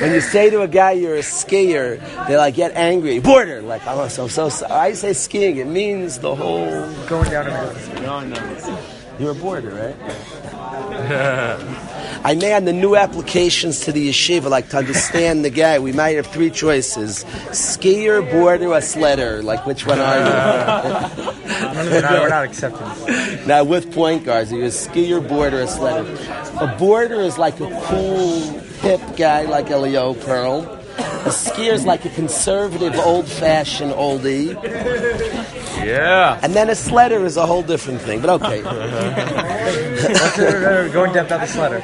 [0.01, 3.19] When you say to a guy you're a skier, they like get angry.
[3.19, 4.49] Boarder, like oh, so so.
[4.49, 4.67] so.
[4.67, 6.65] I say skiing, it means the whole.
[7.07, 8.03] Going down a mountain.
[8.03, 8.79] No, no.
[9.19, 9.95] You're a boarder, right?
[12.25, 15.91] I may on the new applications to the yeshiva, like to understand the guy, we
[15.91, 19.43] might have three choices: skier, boarder, or sledder.
[19.43, 20.23] Like which one are you?
[20.23, 23.47] None of them, no, we're not accepting.
[23.47, 26.61] now with point guards, are you a skier, boarder, or sledder?
[26.61, 28.39] A boarder is like a cool,
[28.81, 30.61] hip guy like Elio Pearl.
[31.25, 34.53] A skier is like a conservative, old-fashioned oldie.
[35.85, 36.39] Yeah.
[36.41, 38.61] And then a sledder is a whole different thing, but okay.
[40.03, 41.81] Let's go in depth on the sledder.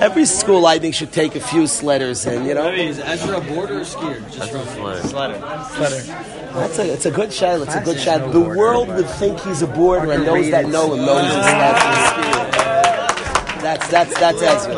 [0.00, 2.68] Every school, I think, should take a few sledders in, you know?
[2.70, 4.20] Is Ezra a boarder or skier?
[4.32, 5.00] Just from Sledder.
[5.00, 6.06] Sledder.
[6.54, 7.60] That's a, it's a good shot.
[7.60, 8.20] It's a good Classic shot.
[8.20, 8.58] no The boarder.
[8.58, 11.86] world would think he's a boarder and those that know him knows he's that's a
[12.10, 13.62] skier.
[13.62, 14.74] That's, that's, that's Ezra.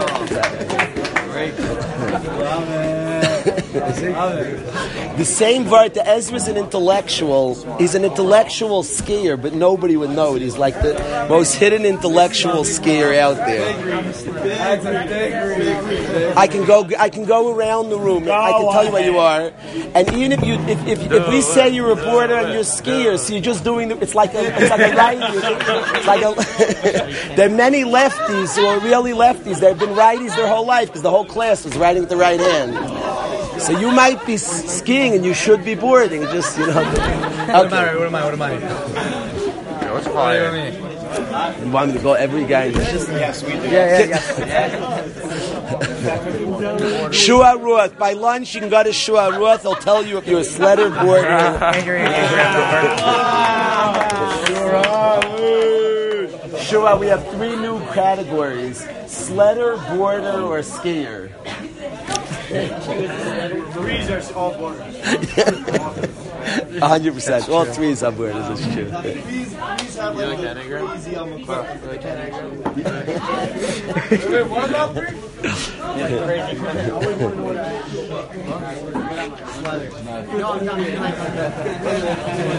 [3.80, 7.54] The same Vart, the Ezra's an intellectual.
[7.78, 10.42] He's an intellectual skier, but nobody would know it.
[10.42, 13.96] He's like the most hidden intellectual skier out there.
[16.36, 16.88] I can go.
[16.98, 18.24] I can go around the room.
[18.24, 19.52] I can tell you what you are.
[19.94, 22.64] And even if you, if, if, if we say you're a reporter and you're a
[22.64, 23.88] skier, so you're just doing.
[23.88, 24.44] The, it's like a.
[24.60, 25.22] It's like a righty.
[25.96, 26.34] It's like a.
[27.36, 29.60] there are many lefties who are really lefties.
[29.60, 32.40] They've been righties their whole life because the whole class was writing with the right
[32.40, 33.35] hand.
[33.58, 36.22] So you might be skiing and you should be boarding.
[36.22, 36.74] Just you know.
[36.74, 37.94] What am I?
[37.94, 38.24] What am I?
[38.24, 38.56] What am I?
[39.92, 40.46] What's What do fire?
[40.46, 40.82] you mean?
[41.64, 42.64] You want me to go every guy?
[42.66, 43.58] Yes, we do.
[43.68, 45.10] Yeah, yeah, yeah.
[47.10, 47.96] Shua Ruth.
[47.98, 49.62] By lunch, you can go to Shua Ruth.
[49.62, 51.26] They'll tell you if you're a sledder boarder.
[51.26, 53.06] Andrew, Andrew,
[55.36, 56.58] Andrew.
[56.58, 61.30] Shua, we have three new categories: sledder, boarder, or skier.
[62.46, 64.96] Threes are all boarders.
[66.80, 67.48] Hundred percent.
[67.48, 68.48] All three is on boarders.
[68.48, 68.90] That's true.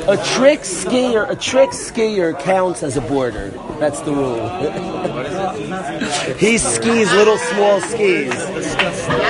[0.08, 3.50] A trick skier, a trick skier counts as a boarder.
[3.80, 4.48] That's the rule.
[6.38, 8.34] he skis little small skis.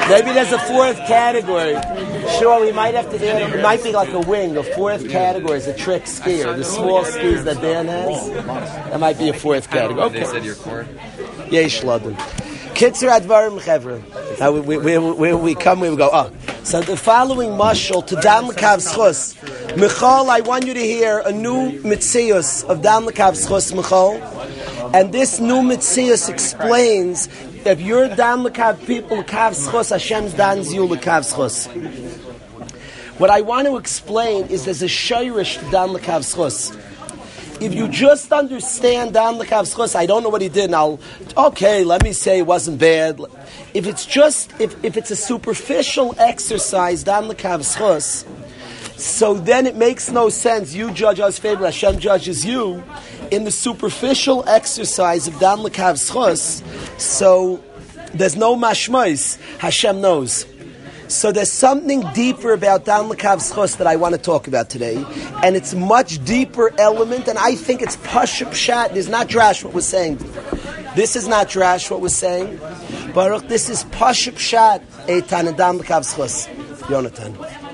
[0.09, 1.75] Maybe there's a fourth category.
[2.39, 3.53] Sure, we might have to add.
[3.53, 4.57] It might be like a wing.
[4.57, 6.55] A fourth category is a trick skier.
[6.55, 8.29] The small skis that Dan has.
[8.89, 10.09] That might be a fourth category.
[10.09, 10.31] They Okay.
[10.31, 10.85] said your core?
[11.49, 12.15] Yesh Laden.
[12.75, 14.01] Kitzer Advarim Chevra.
[14.39, 16.31] Now we, we, we, we, come, we go, oh.
[16.63, 19.35] So the following mashal to Dan Lekav Schus.
[19.77, 24.21] Michal, I want you to hear a new mitzius of Dan Lekav Schus, Michal.
[24.93, 27.27] And this new mitzius explains
[27.65, 31.67] if you're Dan Lekav people, Lekav Schus, Hashem's Dan you Lekav Schus.
[33.17, 36.23] What I want to explain is there's a shayrish to Dan Lekav
[37.59, 40.99] if you just understand Dan Lekav Schus, I don't know what he did, and I'll,
[41.35, 43.19] okay, let me say it wasn't bad.
[43.73, 48.25] If it's just, if, if it's a superficial exercise, Dan Lekav Schus,
[48.99, 50.73] so then it makes no sense.
[50.73, 52.83] You judge us favor, Hashem judges you
[53.31, 56.61] in the superficial exercise of Dan Lekav Schus,
[56.99, 57.63] so
[58.13, 59.39] there's no mashmais.
[59.57, 60.45] Hashem knows.
[61.07, 65.03] So there's something deeper about Dan Lekav Schus that I want to talk about today,
[65.43, 68.95] and it's much deeper element, and I think it's Pashup Shat.
[68.95, 70.17] It's not Drash what we're saying.
[70.95, 72.59] This is not Drash what we're saying.
[73.13, 76.47] Baruch, this is Pashup Shat, Eitan and Dan Lekav Schus.
[76.87, 77.66] Yonatan.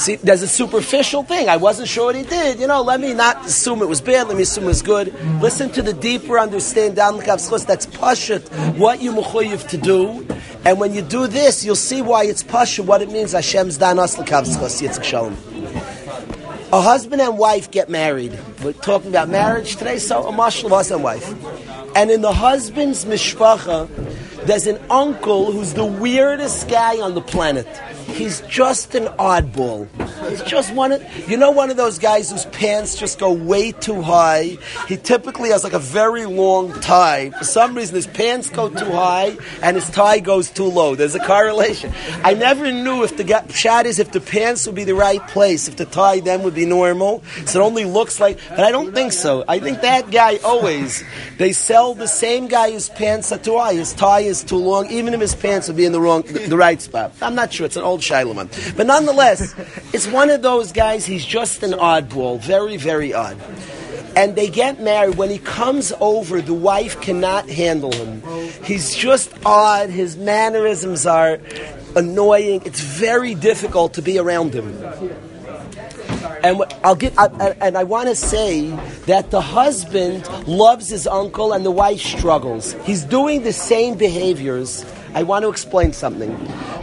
[0.00, 1.50] See, there's a superficial thing.
[1.50, 2.58] I wasn't sure what he did.
[2.58, 4.28] You know, let me not assume it was bad.
[4.28, 5.12] Let me assume it was good.
[5.42, 7.66] Listen to the deeper understand Lekav Schus.
[7.66, 10.26] That's Pashut, what you mechuyev to do.
[10.64, 13.32] And when you do this, you'll see why it's Pashut, what it means.
[13.32, 15.36] Hashem's Dan Us Lekav Schus, Yitzchak Shalom.
[16.72, 18.38] A husband and wife get married.
[18.64, 21.94] We're talking about marriage today, so a mashal of husband and wife.
[21.94, 23.88] And in the husband's mishpacha,
[24.46, 27.66] there's an uncle who's the weirdest guy on the planet.
[28.12, 29.88] He's just an oddball.
[30.28, 33.72] He's just one of, you know, one of those guys whose pants just go way
[33.72, 34.58] too high.
[34.88, 37.30] He typically has like a very long tie.
[37.30, 40.94] For some reason, his pants go too high and his tie goes too low.
[40.94, 41.92] There's a correlation.
[42.22, 45.68] I never knew if the shot is if the pants would be the right place,
[45.68, 47.22] if the tie then would be normal.
[47.46, 49.44] So it only looks like, but I don't think so.
[49.48, 51.02] I think that guy always,
[51.38, 53.74] they sell the same guy whose pants are too high.
[53.74, 56.56] His tie is too long, even if his pants would be in the wrong, the
[56.56, 57.12] right spot.
[57.22, 57.66] I'm not sure.
[57.66, 58.76] It's an old Shailaman.
[58.76, 59.54] But nonetheless,
[59.92, 63.36] it's one of those guys, he's just an oddball, very, very odd.
[64.16, 65.14] And they get married.
[65.16, 68.22] When he comes over, the wife cannot handle him.
[68.64, 69.88] He's just odd.
[69.88, 71.38] His mannerisms are
[71.94, 72.62] annoying.
[72.64, 74.76] It's very difficult to be around him.
[76.42, 78.70] And I'll get, I- and I want to say
[79.06, 82.74] that the husband loves his uncle and the wife struggles.
[82.84, 84.84] He's doing the same behaviors.
[85.14, 86.30] I want to explain something.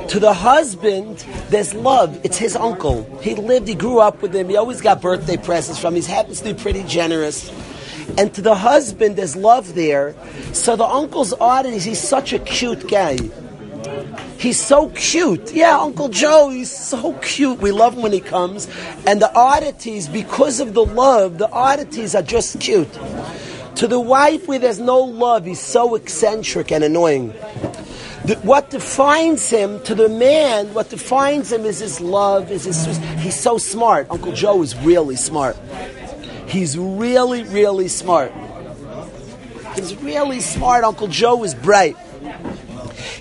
[0.09, 2.19] To the husband, there's love.
[2.23, 3.03] It's his uncle.
[3.21, 4.49] He lived, he grew up with him.
[4.49, 6.01] He always got birthday presents from him.
[6.01, 7.51] He happens to be pretty generous.
[8.17, 10.15] And to the husband, there's love there.
[10.53, 13.17] So the uncle's oddities, he's such a cute guy.
[14.37, 15.53] He's so cute.
[15.53, 17.59] Yeah, Uncle Joe, he's so cute.
[17.59, 18.67] We love him when he comes.
[19.05, 22.91] And the oddities, because of the love, the oddities are just cute.
[23.75, 27.33] To the wife where there's no love, he's so eccentric and annoying.
[28.27, 32.97] The, what defines him to the man, what defines him is his love, is his,
[33.23, 34.07] he's so smart.
[34.09, 35.55] Uncle Joe is really smart.
[36.45, 38.33] He's really, really smart.
[39.75, 40.83] He's really smart.
[40.83, 41.95] Uncle Joe is bright.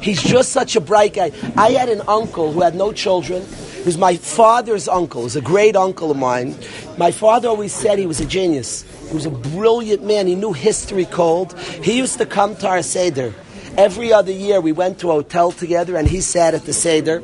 [0.01, 1.31] He's just such a bright guy.
[1.57, 3.47] I had an uncle who had no children.
[3.77, 5.21] He was my father's uncle.
[5.21, 6.57] He was a great uncle of mine.
[6.99, 8.83] My father always said he was a genius.
[9.07, 10.27] He was a brilliant man.
[10.27, 11.57] He knew history cold.
[11.61, 13.33] He used to come to our Seder.
[13.77, 17.23] Every other year we went to a hotel together and he sat at the Seder.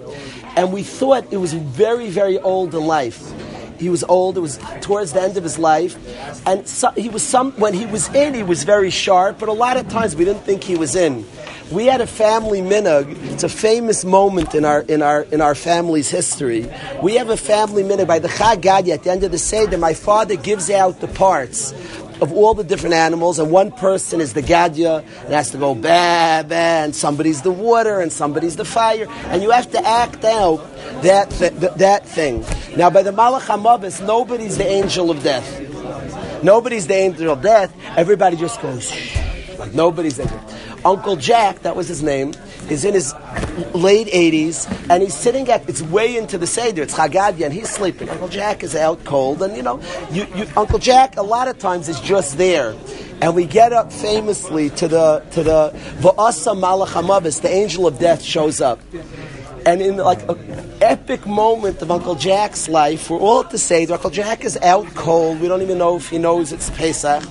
[0.56, 3.32] And we thought it was very, very old in life.
[3.78, 4.36] He was old.
[4.36, 5.96] It was towards the end of his life,
[6.46, 7.50] and so, he was some.
[7.52, 9.40] When he was in, he was very sharp.
[9.40, 11.26] But a lot of times we didn't think he was in.
[11.72, 13.10] We had a family minhag.
[13.32, 16.70] It's a famous moment in our in our in our family's history.
[17.02, 19.78] We have a family minhag by the Chad Gadya at the end of the Seder.
[19.78, 21.72] My father gives out the parts
[22.22, 25.74] of all the different animals, and one person is the gadya, and has to go
[25.74, 30.24] ba ba, and somebody's the water, and somebody's the fire, and you have to act
[30.24, 30.58] out
[31.02, 32.44] that th- th- that thing.
[32.76, 35.46] Now, by the Malach Hamabis, nobody's the angel of death.
[36.44, 37.74] Nobody's the angel of death.
[37.96, 39.18] Everybody just goes shh,
[39.58, 40.40] like nobody's there.
[40.84, 42.34] Uncle Jack, that was his name,
[42.70, 43.14] is in his
[43.74, 47.54] late 80s, and he's sitting at, it's way into the Seder, it's Chad Gadya, and
[47.54, 48.08] he's sleeping.
[48.08, 51.58] Uncle Jack is out cold, and you know, you, you, Uncle Jack a lot of
[51.58, 52.74] times is just there.
[53.20, 55.70] And we get up famously to the, to the,
[56.00, 58.80] Va'asa the angel of death shows up.
[59.64, 63.94] And in like an epic moment of Uncle Jack's life, we're all at the Seder.
[63.94, 65.40] Uncle Jack is out cold.
[65.40, 67.22] We don't even know if he knows it's Pesach.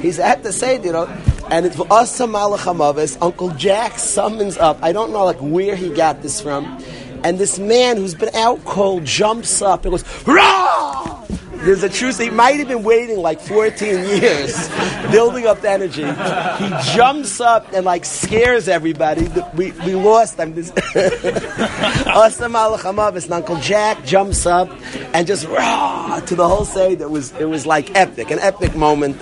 [0.00, 1.06] He's at the Seder, you know.
[1.50, 3.18] And it's us Malachamavis.
[3.20, 4.78] Uncle Jack summons up.
[4.82, 6.82] I don't know like where he got this from.
[7.22, 11.24] And this man who's been out cold jumps up and goes, Rah!
[11.66, 12.20] There's a truth.
[12.20, 14.68] He might have been waiting like 14 years,
[15.10, 16.04] building up the energy.
[16.04, 19.26] He jumps up and like scares everybody.
[19.56, 20.38] We, we lost
[22.54, 22.76] al
[23.24, 24.70] and Uncle Jack jumps up
[25.12, 27.02] and just rah to the whole Seder.
[27.06, 29.20] It was it was like epic, an epic moment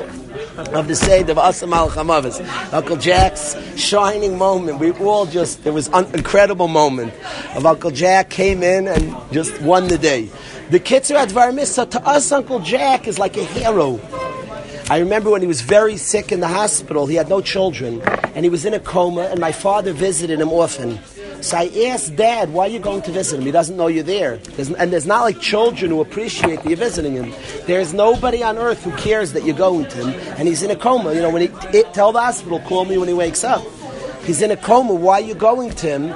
[0.56, 2.74] of the Seder of Asam al.
[2.74, 4.78] Uncle Jack's shining moment.
[4.78, 7.12] We all just it was an incredible moment
[7.54, 10.30] of Uncle Jack came in and just won the day.
[10.70, 14.00] The Kitzer Advar Misa to us, Uncle Jack is like a hero.
[14.90, 18.02] I remember when he was very sick in the hospital, he had no children,
[18.34, 20.98] and he was in a coma, and my father visited him often.
[21.44, 23.44] So I asked Dad, why are you going to visit him?
[23.44, 24.38] He doesn't know you're there.
[24.38, 27.34] There's, and there's not like children who appreciate that you're visiting him.
[27.66, 30.76] There's nobody on earth who cares that you're going to him, and he's in a
[30.76, 31.12] coma.
[31.12, 33.62] You know, when he it, tell the hospital, call me when he wakes up.
[34.24, 34.94] He's in a coma.
[34.94, 36.14] Why are you going to him?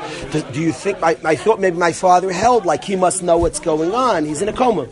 [0.52, 1.02] Do, you think?
[1.02, 4.24] I, I thought maybe my father held like he must know what's going on.
[4.24, 4.88] He's in a coma.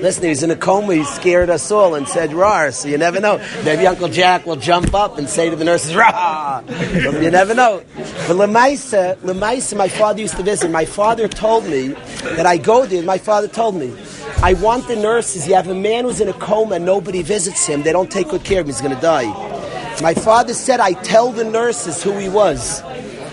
[0.00, 0.94] Listen, he's in a coma.
[0.94, 3.38] He scared us all and said "rar." So you never know.
[3.64, 7.82] Maybe Uncle Jack will jump up and say to the nurses "rah." you never know.
[7.94, 10.70] But Lemaisa, Lemaisa, my father used to visit.
[10.70, 11.88] My father told me
[12.22, 13.02] that I go there.
[13.02, 13.94] My father told me,
[14.42, 15.48] I want the nurses.
[15.48, 17.82] You have a man who's in a coma nobody visits him.
[17.82, 18.72] They don't take good care of him.
[18.72, 19.57] He's going to die.
[20.02, 22.82] My father said, I tell the nurses who he was.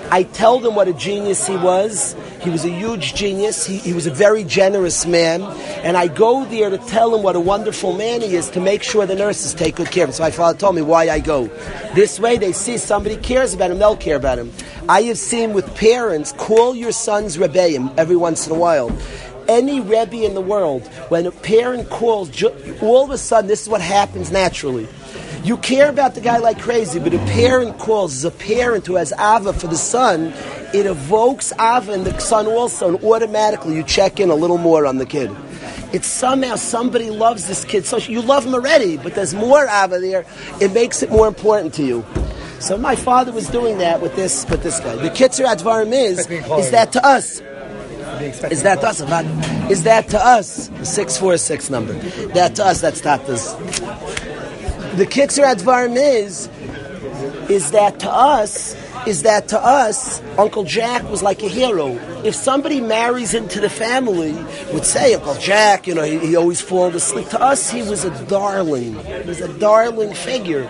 [0.10, 2.15] I tell them what a genius he was.
[2.41, 3.65] He was a huge genius.
[3.65, 5.43] He, he, was a very generous man.
[5.84, 8.82] And I go there to tell him what a wonderful man he is to make
[8.82, 10.13] sure the nurses take good care of him.
[10.13, 11.47] So my father told me why I go.
[11.93, 14.51] This way they see somebody cares about him, they'll care about him.
[14.89, 18.95] I have seen with parents, call your sons Rebbeim every once in a while
[19.47, 22.43] any Rebbe in the world, when a parent calls,
[22.82, 24.88] all of a sudden, this is what happens naturally.
[25.45, 28.95] You care about the guy like crazy, but a parent calls as a parent who
[28.95, 30.33] has Ava for the son,
[30.73, 34.87] it evokes Ava in the son also, and automatically you check in a little more
[34.87, 35.29] on the kid.
[35.93, 37.85] It's somehow somebody loves this kid.
[37.85, 40.25] So you love him already, but there's more Ava there.
[40.59, 42.03] It makes it more important to you.
[42.59, 44.95] So my father was doing that with this with this guy.
[44.95, 47.41] The Kitzur Advarim is, is that to us,
[48.49, 49.01] Is that to us?
[49.69, 50.69] Is that to us?
[50.69, 51.93] The 646 number.
[52.33, 53.53] That to us, that's Tata's.
[54.95, 56.47] The Kitzur Advarim is,
[57.49, 58.75] is that to us,
[59.05, 61.89] is that to us, Uncle Jack was like a hero.
[62.23, 64.31] If somebody marries into the family,
[64.71, 67.27] would say Uncle Jack, you know, he, he always falls asleep.
[67.29, 68.95] To us, he was a darling.
[69.03, 70.63] He was a darling figure.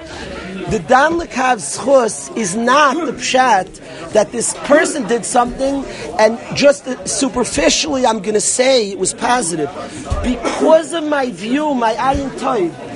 [0.70, 5.86] The Dan Lekav is not the pshat that this person did something
[6.18, 9.70] and just superficially I'm going to say it was positive.
[10.24, 12.95] Because of my view, my ayin toiv,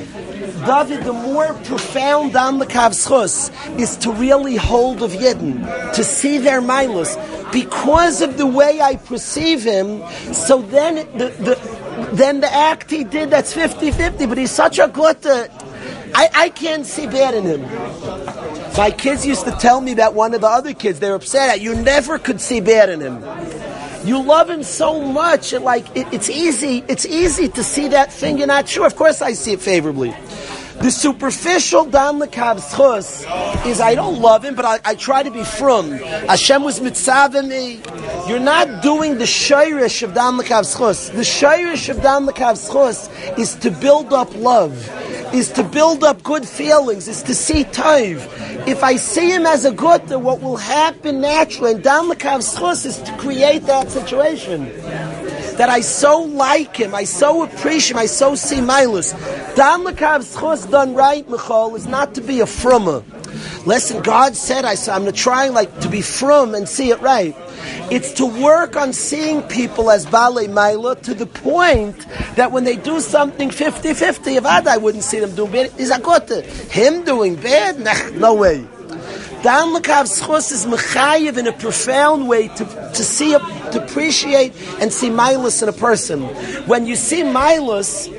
[0.65, 6.37] David, the more profound Dan Lekav Schus is to really hold of Yidden, to see
[6.37, 7.15] their milus.
[7.51, 11.79] Because of the way I perceive him, so then the, the
[12.13, 15.47] then the act he did that's 50-50, but he's such a good uh,
[16.15, 17.61] I, I can't see bad in him.
[18.77, 21.49] My kids used to tell me that one of the other kids, they were upset
[21.49, 23.21] at you never could see bad in him.
[24.05, 26.83] You love him so much, and like it, it's easy.
[26.87, 28.37] It's easy to see that thing.
[28.37, 28.85] You're not sure.
[28.85, 30.15] Of course, I see it favorably.
[30.81, 33.25] The superficial Dan Lekav's chus
[33.67, 35.91] is I don't love him, but I, I try to be from.
[35.91, 37.81] Hashem was mitzvah me.
[38.29, 41.11] You're not doing the shayrish of Dan lekavschus.
[41.11, 44.71] The shayrish of Dan lekavschus is to build up love,
[45.33, 48.17] is to build up good feelings, is to see taiv.
[48.67, 52.55] If I see him as a good, then what will happen naturally, and Dan Lekav's
[52.57, 54.65] chus is to create that situation
[55.57, 59.13] that I so like him, I so appreciate him, I so see Milus.
[59.55, 63.03] Dan Lekav's chus done right, Michal, is not to be a frummer.
[63.65, 67.35] Listen, God said, I, I'm going to like to be from and see it right.
[67.91, 71.97] It's to work on seeing people as Bale Maila to the point
[72.35, 75.99] that when they do something 50-50, if I wouldn't see them doing bad, is a
[75.99, 76.45] good.
[76.71, 77.79] Him doing bad?
[77.79, 78.67] Nah, no way.
[79.41, 84.53] Dan Lekav's chus is mechayiv in a profound way to, to see, a, to appreciate
[84.81, 86.23] and see milus in a person.
[86.67, 88.09] When you see milus,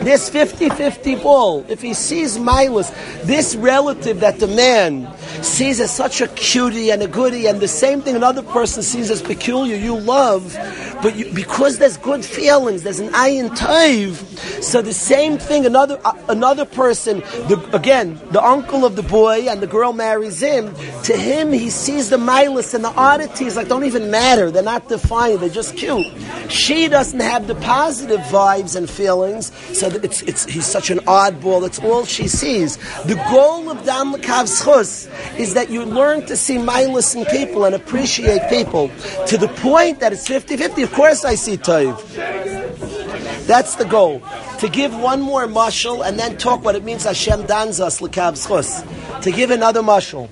[0.00, 2.90] this 50-50 ball, if he sees milus,
[3.24, 5.08] this relative that the man
[5.42, 9.10] sees as such a cutie and a goodie, and the same thing another person sees
[9.10, 10.56] as peculiar, you love,
[11.02, 14.14] but you, because there's good feelings, there's an ayin taiv,
[14.62, 19.48] so the same thing another uh, another person, the, again, the uncle of the boy
[19.48, 23.68] and the girl marries him, to him he sees the milus and the oddities like
[23.68, 26.06] don't even matter, they're not defined, they're just cute.
[26.48, 30.98] She doesn't have the positive vibes and feelings, so that it's, it's, he's such an
[31.00, 32.76] oddball, that's all she sees.
[33.04, 37.64] The goal of Dan Lekav's chus is that you learn to see milus in people
[37.64, 38.90] and appreciate people
[39.26, 40.84] to the point that it's 50-50.
[40.84, 41.98] Of course I see Toiv.
[43.46, 44.22] That's the goal.
[44.60, 48.82] To give one more mushal and then talk what it means Hashem dans us chus.
[49.22, 50.28] To give another mushal.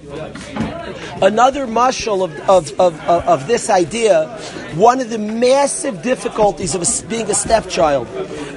[1.23, 4.39] Another mushal of, of, of, of, of this idea,
[4.75, 8.07] one of the massive difficulties of being a stepchild,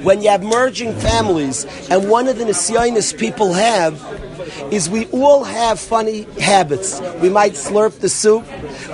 [0.04, 4.00] when you have merging families, and one of the nisyonis people have
[4.72, 7.00] is we all have funny habits.
[7.20, 8.44] We might slurp the soup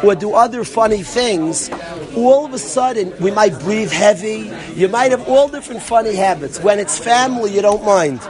[0.03, 1.71] or do other funny things.
[2.17, 4.51] All of a sudden, we might breathe heavy.
[4.75, 6.61] You might have all different funny habits.
[6.61, 8.21] When it's family, you don't mind.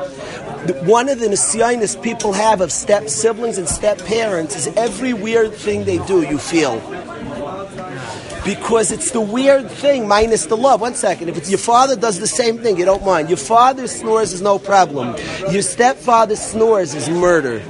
[0.86, 5.54] One of the nisyonis people have of step siblings and step parents is every weird
[5.54, 6.78] thing they do, you feel
[8.54, 10.80] because it's the weird thing minus the love.
[10.80, 13.28] One second, if your father does the same thing, you don't mind.
[13.28, 15.14] Your father snores is no problem.
[15.52, 17.62] Your stepfather snores is murder.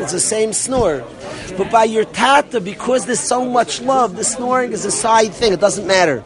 [0.00, 1.04] It's the same snore.
[1.58, 5.52] But by your tata, because there's so much love, the snoring is a side thing.
[5.52, 6.22] It doesn't matter.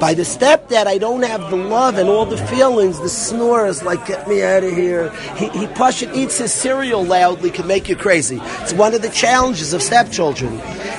[0.00, 2.98] By the stepdad, I don't have the love and all the feelings.
[2.98, 5.10] The snore is like, get me out of here.
[5.36, 8.40] He, he push it, eats his cereal loudly, can make you crazy.
[8.62, 10.58] It's one of the challenges of stepchildren,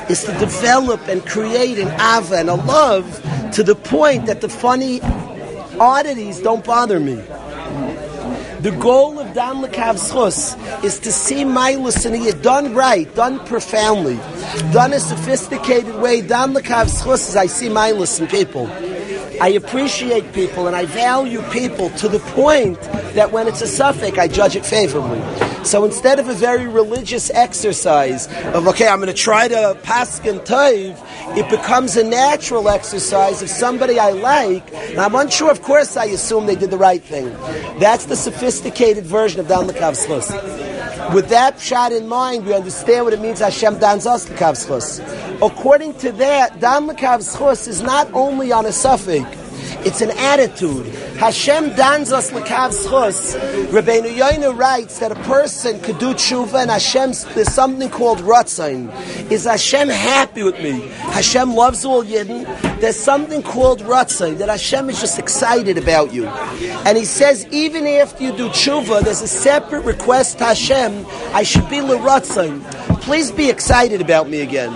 [0.10, 3.06] is to develop and create an ava and a love
[3.54, 5.02] to the point that the funny
[5.80, 7.16] oddities don't bother me.
[8.64, 11.44] The goal of Dan Lekav's chus is to see
[12.06, 14.16] and it done right, done profoundly,
[14.72, 16.22] done a sophisticated way.
[16.22, 18.68] Dan Lekav's chus is I see Milus in people.
[19.44, 22.80] I appreciate people and I value people to the point
[23.14, 25.20] that when it's a suffix, I judge it favorably.
[25.66, 30.46] So instead of a very religious exercise of, okay, I'm going to try to paskin
[30.46, 30.98] taiv,
[31.38, 34.74] it becomes a natural exercise of somebody I like.
[34.74, 37.28] And I'm unsure, of course, I assume they did the right thing.
[37.82, 40.06] That's the sophisticated version of Dan Lekav's
[41.12, 45.00] With that shot in mind, we understand what it means Hashem dans us Lekav's
[45.42, 49.28] According to that, Dan Lekav's is not only on a suffix,
[49.86, 50.88] It's an attitude.
[51.18, 53.36] Hashem dans us lekav schus.
[53.68, 58.90] Rabbeinu Yoina writes that a person could do tshuva and Hashem, there's something called ratzain.
[59.30, 60.88] Is Hashem happy with me?
[61.12, 62.46] Hashem loves all Yidden.
[62.80, 66.28] There's something called ratzain, that Hashem is just excited about you.
[66.28, 71.44] And he says, even after you do tshuva, there's a separate request to Hashem, I
[71.44, 72.62] should be l'ratzain.
[73.02, 74.72] Please be excited about me again.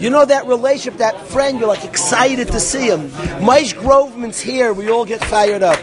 [0.00, 3.10] You know that relationship, that friend, you're like excited to see him.
[3.44, 5.78] Maish Groveman's here, we all get fired up.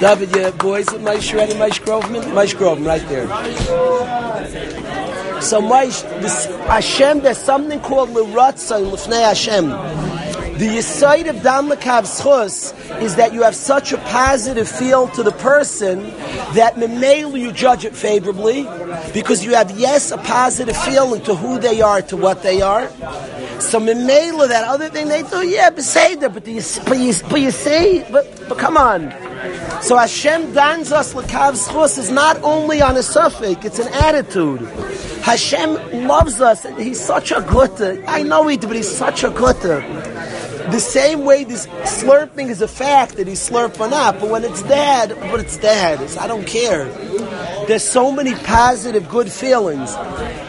[0.00, 2.22] David, you boys with Maish ready, Maish Groveman?
[2.32, 3.26] Maish Groveman, right there.
[5.42, 10.23] So Maish, this Hashem, there's something called l'ratzain Hashem.
[10.54, 15.32] The Yisaid of Dam Lekav is that you have such a positive feel to the
[15.32, 16.04] person
[16.54, 18.62] that Memelu you judge it favorably
[19.12, 22.88] because you have, yes, a positive feeling to who they are, to what they are.
[23.58, 27.50] So Memelu, that other thing they do, yeah, Beseder, but you, but you, but you
[27.50, 29.12] see, but, but come on.
[29.82, 34.60] So Hashem dans us lekav is not only on a suffix; it's an attitude.
[35.20, 36.64] Hashem loves us.
[36.78, 38.04] He's such a good.
[38.06, 39.56] I know he, but he's such a good.
[40.70, 44.44] The same way this slurping is a fact that he's slurp or not, but when
[44.44, 46.00] it's dead, but it's dead.
[46.00, 46.86] It's, I don't care.
[47.66, 49.94] There's so many positive, good feelings.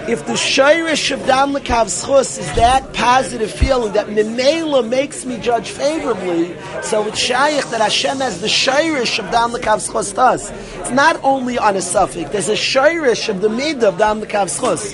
[0.07, 5.39] If the shayrish of dam lekav schus is that positive feeling that memela makes me
[5.39, 10.51] judge favorably, so it's shaykh that Hashem has the shayrish of dam lekav us.
[10.51, 12.29] It's not only on a suffix.
[12.29, 14.91] There's a shayrish of the midah of dam lekav schus.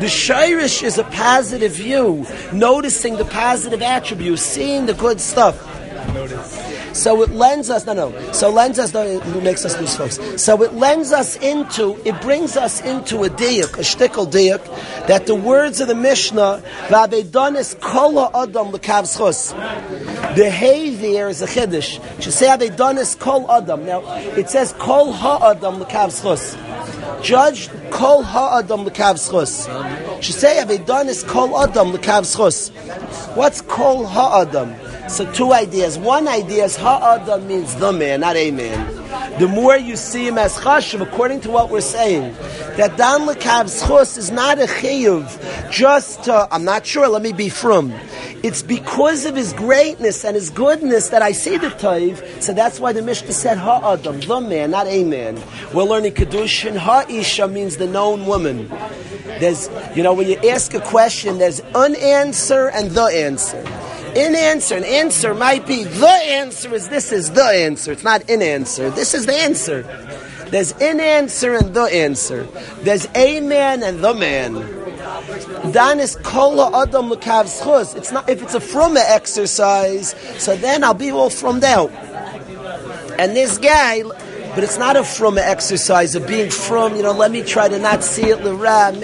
[0.00, 5.56] The shayrish is a positive view, noticing the positive attributes, seeing the good stuff.
[6.92, 8.32] So it lends us, no, no.
[8.32, 10.42] So lends us, no, it makes us lose focus.
[10.42, 14.62] So it lends us into, it brings us into a diak, a shtickle diak,
[15.06, 19.52] that the words of the Mishnah, Vavedonis kola adam schus.
[20.36, 21.98] The hay there is a chiddush.
[22.18, 23.84] It should say Vavedonis kol adam.
[23.84, 26.56] Now, it says kol ha-adam lekav schus.
[27.22, 29.68] Judge kol ha-adam lekav schus.
[30.18, 32.70] It should say Vavedonis kol adam schus.
[33.36, 34.74] What's kol ha-adam?
[35.12, 35.98] So two ideas.
[35.98, 39.38] One idea is ha'adam means the man, not a man.
[39.38, 42.32] The more you see him as chashuv, according to what we're saying,
[42.78, 47.50] that dan lekav schus is not a chiyuv, just I'm not sure, let me be
[47.50, 47.92] from.
[48.42, 52.80] It's because of his greatness and his goodness that I see the taiv, so that's
[52.80, 55.38] why the Mishnah said ha'adam, the man, not a man.
[55.74, 58.66] We're learning kedushin, ha'isha means the known woman.
[59.40, 63.62] There's, you know, when you ask a question, there's an answer and the answer.
[64.14, 67.92] In answer, an answer might be the answer is this is the answer.
[67.92, 68.90] It's not in answer.
[68.90, 69.82] This is the answer.
[70.50, 72.44] There's in answer and the answer.
[72.82, 74.52] There's a man and the man.
[75.72, 77.12] Dan is kola adam.
[77.12, 81.90] It's not if it's a from exercise, so then I'll be all from out.
[83.18, 86.96] And this guy, but it's not a from exercise of being from.
[86.96, 89.02] You know, let me try to not see it l'ram.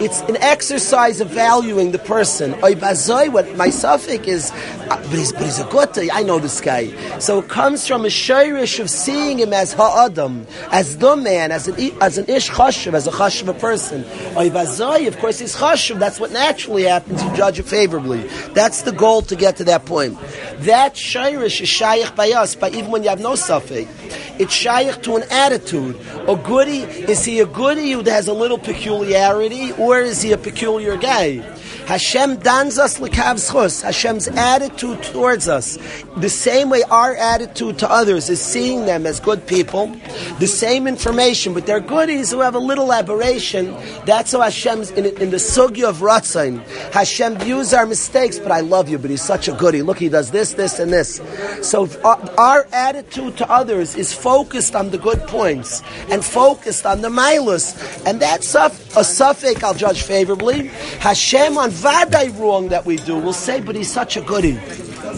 [0.00, 2.52] It's an exercise of valuing the person.
[2.52, 6.90] What my suffix is, uh, but he's, but he's a good I know this guy.
[7.18, 11.66] So it comes from a shirish of seeing him as ha'adam, as the man, as
[11.66, 14.04] an, as an ish chashuv, as a chashuv a person.
[14.36, 15.98] Of course, he's chashuv.
[15.98, 17.22] That's what naturally happens.
[17.22, 18.22] You judge it favorably.
[18.54, 20.18] That's the goal to get to that point.
[20.58, 23.90] That shirish is shaykh by us, but even when you have no suffix.
[24.38, 25.98] It's shaykh to an attitude.
[26.28, 30.38] A goody, is he a goody who has a little peculiarity, or is he a
[30.38, 31.38] peculiar guy?
[31.88, 33.80] Hashem dans us schus.
[33.80, 35.78] Hashem's attitude towards us,
[36.18, 39.86] the same way our attitude to others is seeing them as good people,
[40.38, 43.74] the same information, but they're goodies who have a little aberration.
[44.04, 46.62] That's how Hashem's in, in the sugya of Ratzain.
[46.92, 49.80] Hashem views our mistakes, but I love you, but he's such a goody.
[49.80, 51.22] Look, he does this, this, and this.
[51.62, 55.80] So our, our attitude to others is focused on the good points
[56.10, 60.66] and focused on the milus, and that's a, a suffix I'll judge favorably.
[61.00, 64.58] Hashem on vaday wrong that we do, we'll say, but he's such a goody.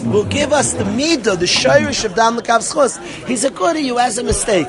[0.05, 2.99] Will give us the midah, the shirish of dam schus.
[3.27, 4.67] He's a goody who has a mistake.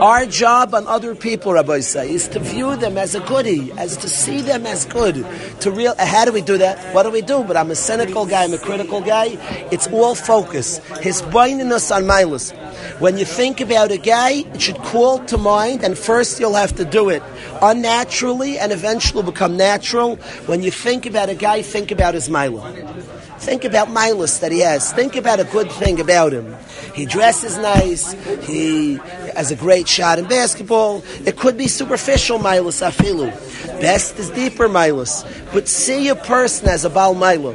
[0.00, 3.96] Our job on other people, Rabbi say, is to view them as a goody, as
[3.96, 5.24] to see them as good.
[5.60, 6.94] To real, uh, how do we do that?
[6.94, 7.42] What do we do?
[7.42, 9.38] But I'm a cynical guy, I'm a critical guy.
[9.72, 10.84] It's all focus.
[11.00, 12.52] His binding us on milus.
[13.00, 16.76] When you think about a guy, it should call to mind, and first you'll have
[16.76, 17.22] to do it
[17.62, 20.16] unnaturally, and eventually become natural.
[20.44, 23.05] When you think about a guy, think about his milah.
[23.38, 24.92] Think about Milas that he has.
[24.92, 26.56] Think about a good thing about him.
[26.94, 28.12] He dresses nice.
[28.46, 28.94] He
[29.34, 31.04] has a great shot in basketball.
[31.24, 33.30] It could be superficial Milas afilu.
[33.80, 35.24] Best is deeper Milas.
[35.52, 37.54] But see a person as a Baal Mila.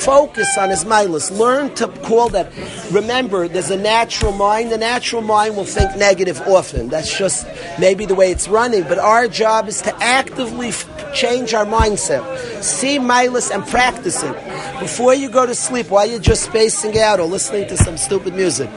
[0.00, 1.30] Focus on his milus.
[1.36, 2.52] Learn to call that.
[2.90, 4.72] Remember, there's a natural mind.
[4.72, 6.88] The natural mind will think negative often.
[6.88, 7.46] That's just
[7.78, 8.82] maybe the way it's running.
[8.82, 10.72] But our job is to actively
[11.14, 12.22] change our mindset.
[12.62, 14.34] See milus and practice it.
[14.80, 18.34] Before you go to sleep, while you're just spacing out or listening to some stupid
[18.34, 18.68] music,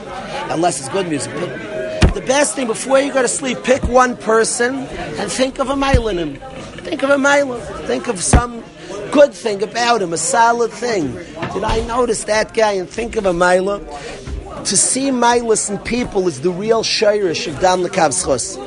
[0.49, 1.33] unless it's good music.
[2.13, 5.75] The best thing before you go to sleep, pick one person and think of a
[5.75, 6.35] mile in him.
[6.85, 7.59] Think of a mile.
[7.87, 8.63] Think of some
[9.11, 11.11] good thing about him, a solid thing.
[11.53, 13.79] Did I notice that guy and think of a mile?
[13.79, 18.57] To see milas in people is the real shirish of Dam Lekavschos.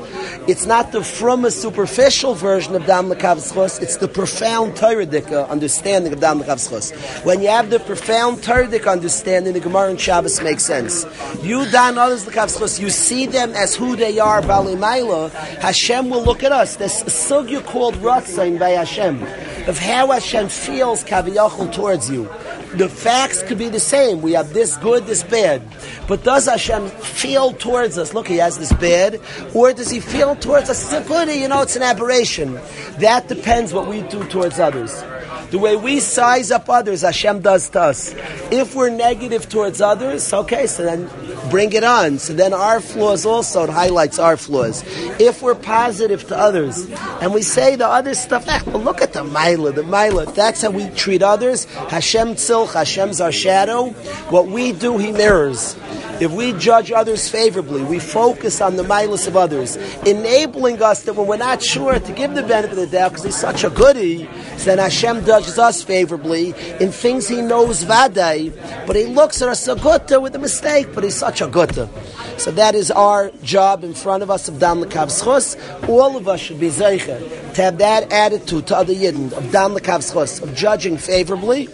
[0.47, 5.07] It's not the from a superficial version of Dam Lekavschos, it's the profound Torah
[5.49, 6.93] understanding of Dam Lekavschos.
[7.25, 11.05] When you have the profound Torah understanding, the Gemara and Shabbos makes sense.
[11.43, 16.23] You, Dan, others Lekavschos, you see them as who they are, Bali Maila, Hashem will
[16.23, 16.77] look at us.
[16.77, 19.23] There's a sugya called Ratzain by Hashem,
[19.69, 22.29] of how Hashem feels Kaviyachal towards you.
[22.75, 24.21] The facts could be the same.
[24.21, 25.63] We have this good, this bad.
[26.07, 29.21] But does Hashem feel towards us, look, he has this bad,
[29.55, 32.55] or does he feel towards us, it's a good, you know, it's an aberration.
[32.99, 35.03] That depends what we do towards others.
[35.51, 38.15] The way we size up others, Hashem does to us.
[38.51, 41.09] If we're negative towards others, okay, so then
[41.51, 42.19] bring it on.
[42.19, 44.85] So then our flaws also, it highlights our flaws.
[45.19, 46.91] If we're positive to others,
[47.23, 50.27] and we say the other stuff, ah, well, look at the Mila, the Mila.
[50.27, 51.65] That's how we treat others.
[51.65, 53.91] Hashem tzilch, Hashem's our shadow.
[54.31, 55.77] What we do, He mirrors.
[56.21, 61.15] If we judge others favorably, we focus on the milas of others, enabling us that
[61.15, 63.71] when we're not sure to give the benefit of the doubt because he's such a
[63.71, 68.53] goody, then Hashem judges us favorably in things he knows vaday,
[68.85, 71.89] but he looks at us a gutta with a mistake, but he's such a gutta.
[72.37, 75.89] So that is our job in front of us of Dan Lekavschus.
[75.89, 77.19] All of us should be zeicher
[77.55, 81.69] to have that attitude to other Yidden of Dan Lekavschus, of judging favorably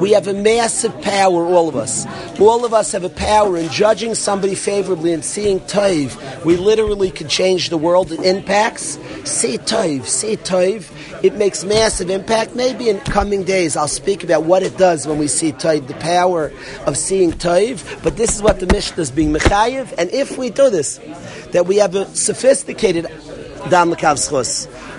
[0.00, 2.06] we have a massive power, all of us.
[2.40, 6.44] All of us have a power in judging somebody favorably and seeing Toiv.
[6.44, 8.10] We literally can change the world.
[8.10, 8.98] It impacts.
[9.24, 10.90] See Toiv, see Toiv.
[11.22, 12.56] It makes massive impact.
[12.56, 15.94] Maybe in coming days I'll speak about what it does when we see Toiv, the
[15.94, 16.50] power
[16.86, 18.02] of seeing Toiv.
[18.02, 19.92] But this is what the Mishnah is being Mechayiv.
[19.98, 20.98] And if we do this,
[21.52, 23.06] that we have a sophisticated
[23.68, 23.94] Dam.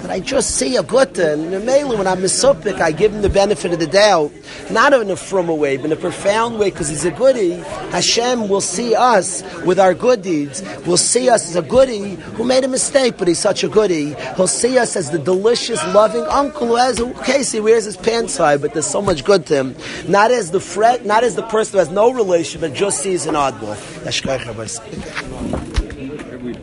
[0.02, 3.30] But I just see a gutta, and mainly when I'm misopik, I give him the
[3.30, 4.32] benefit of the doubt,
[4.72, 7.52] not in a from way, but in a profound way, because he's a goody.
[7.92, 10.64] Hashem will see us with our good deeds.
[10.86, 14.16] Will see us as a goody who made a mistake, but he's such a goody.
[14.36, 18.38] He'll see us as the delicious, loving uncle who has, okay, see, wears his pants
[18.38, 19.76] high, but there's so much good to him.
[20.08, 23.26] Not as the fret, not as the person who has no relation, but just sees
[23.26, 23.78] an oddball.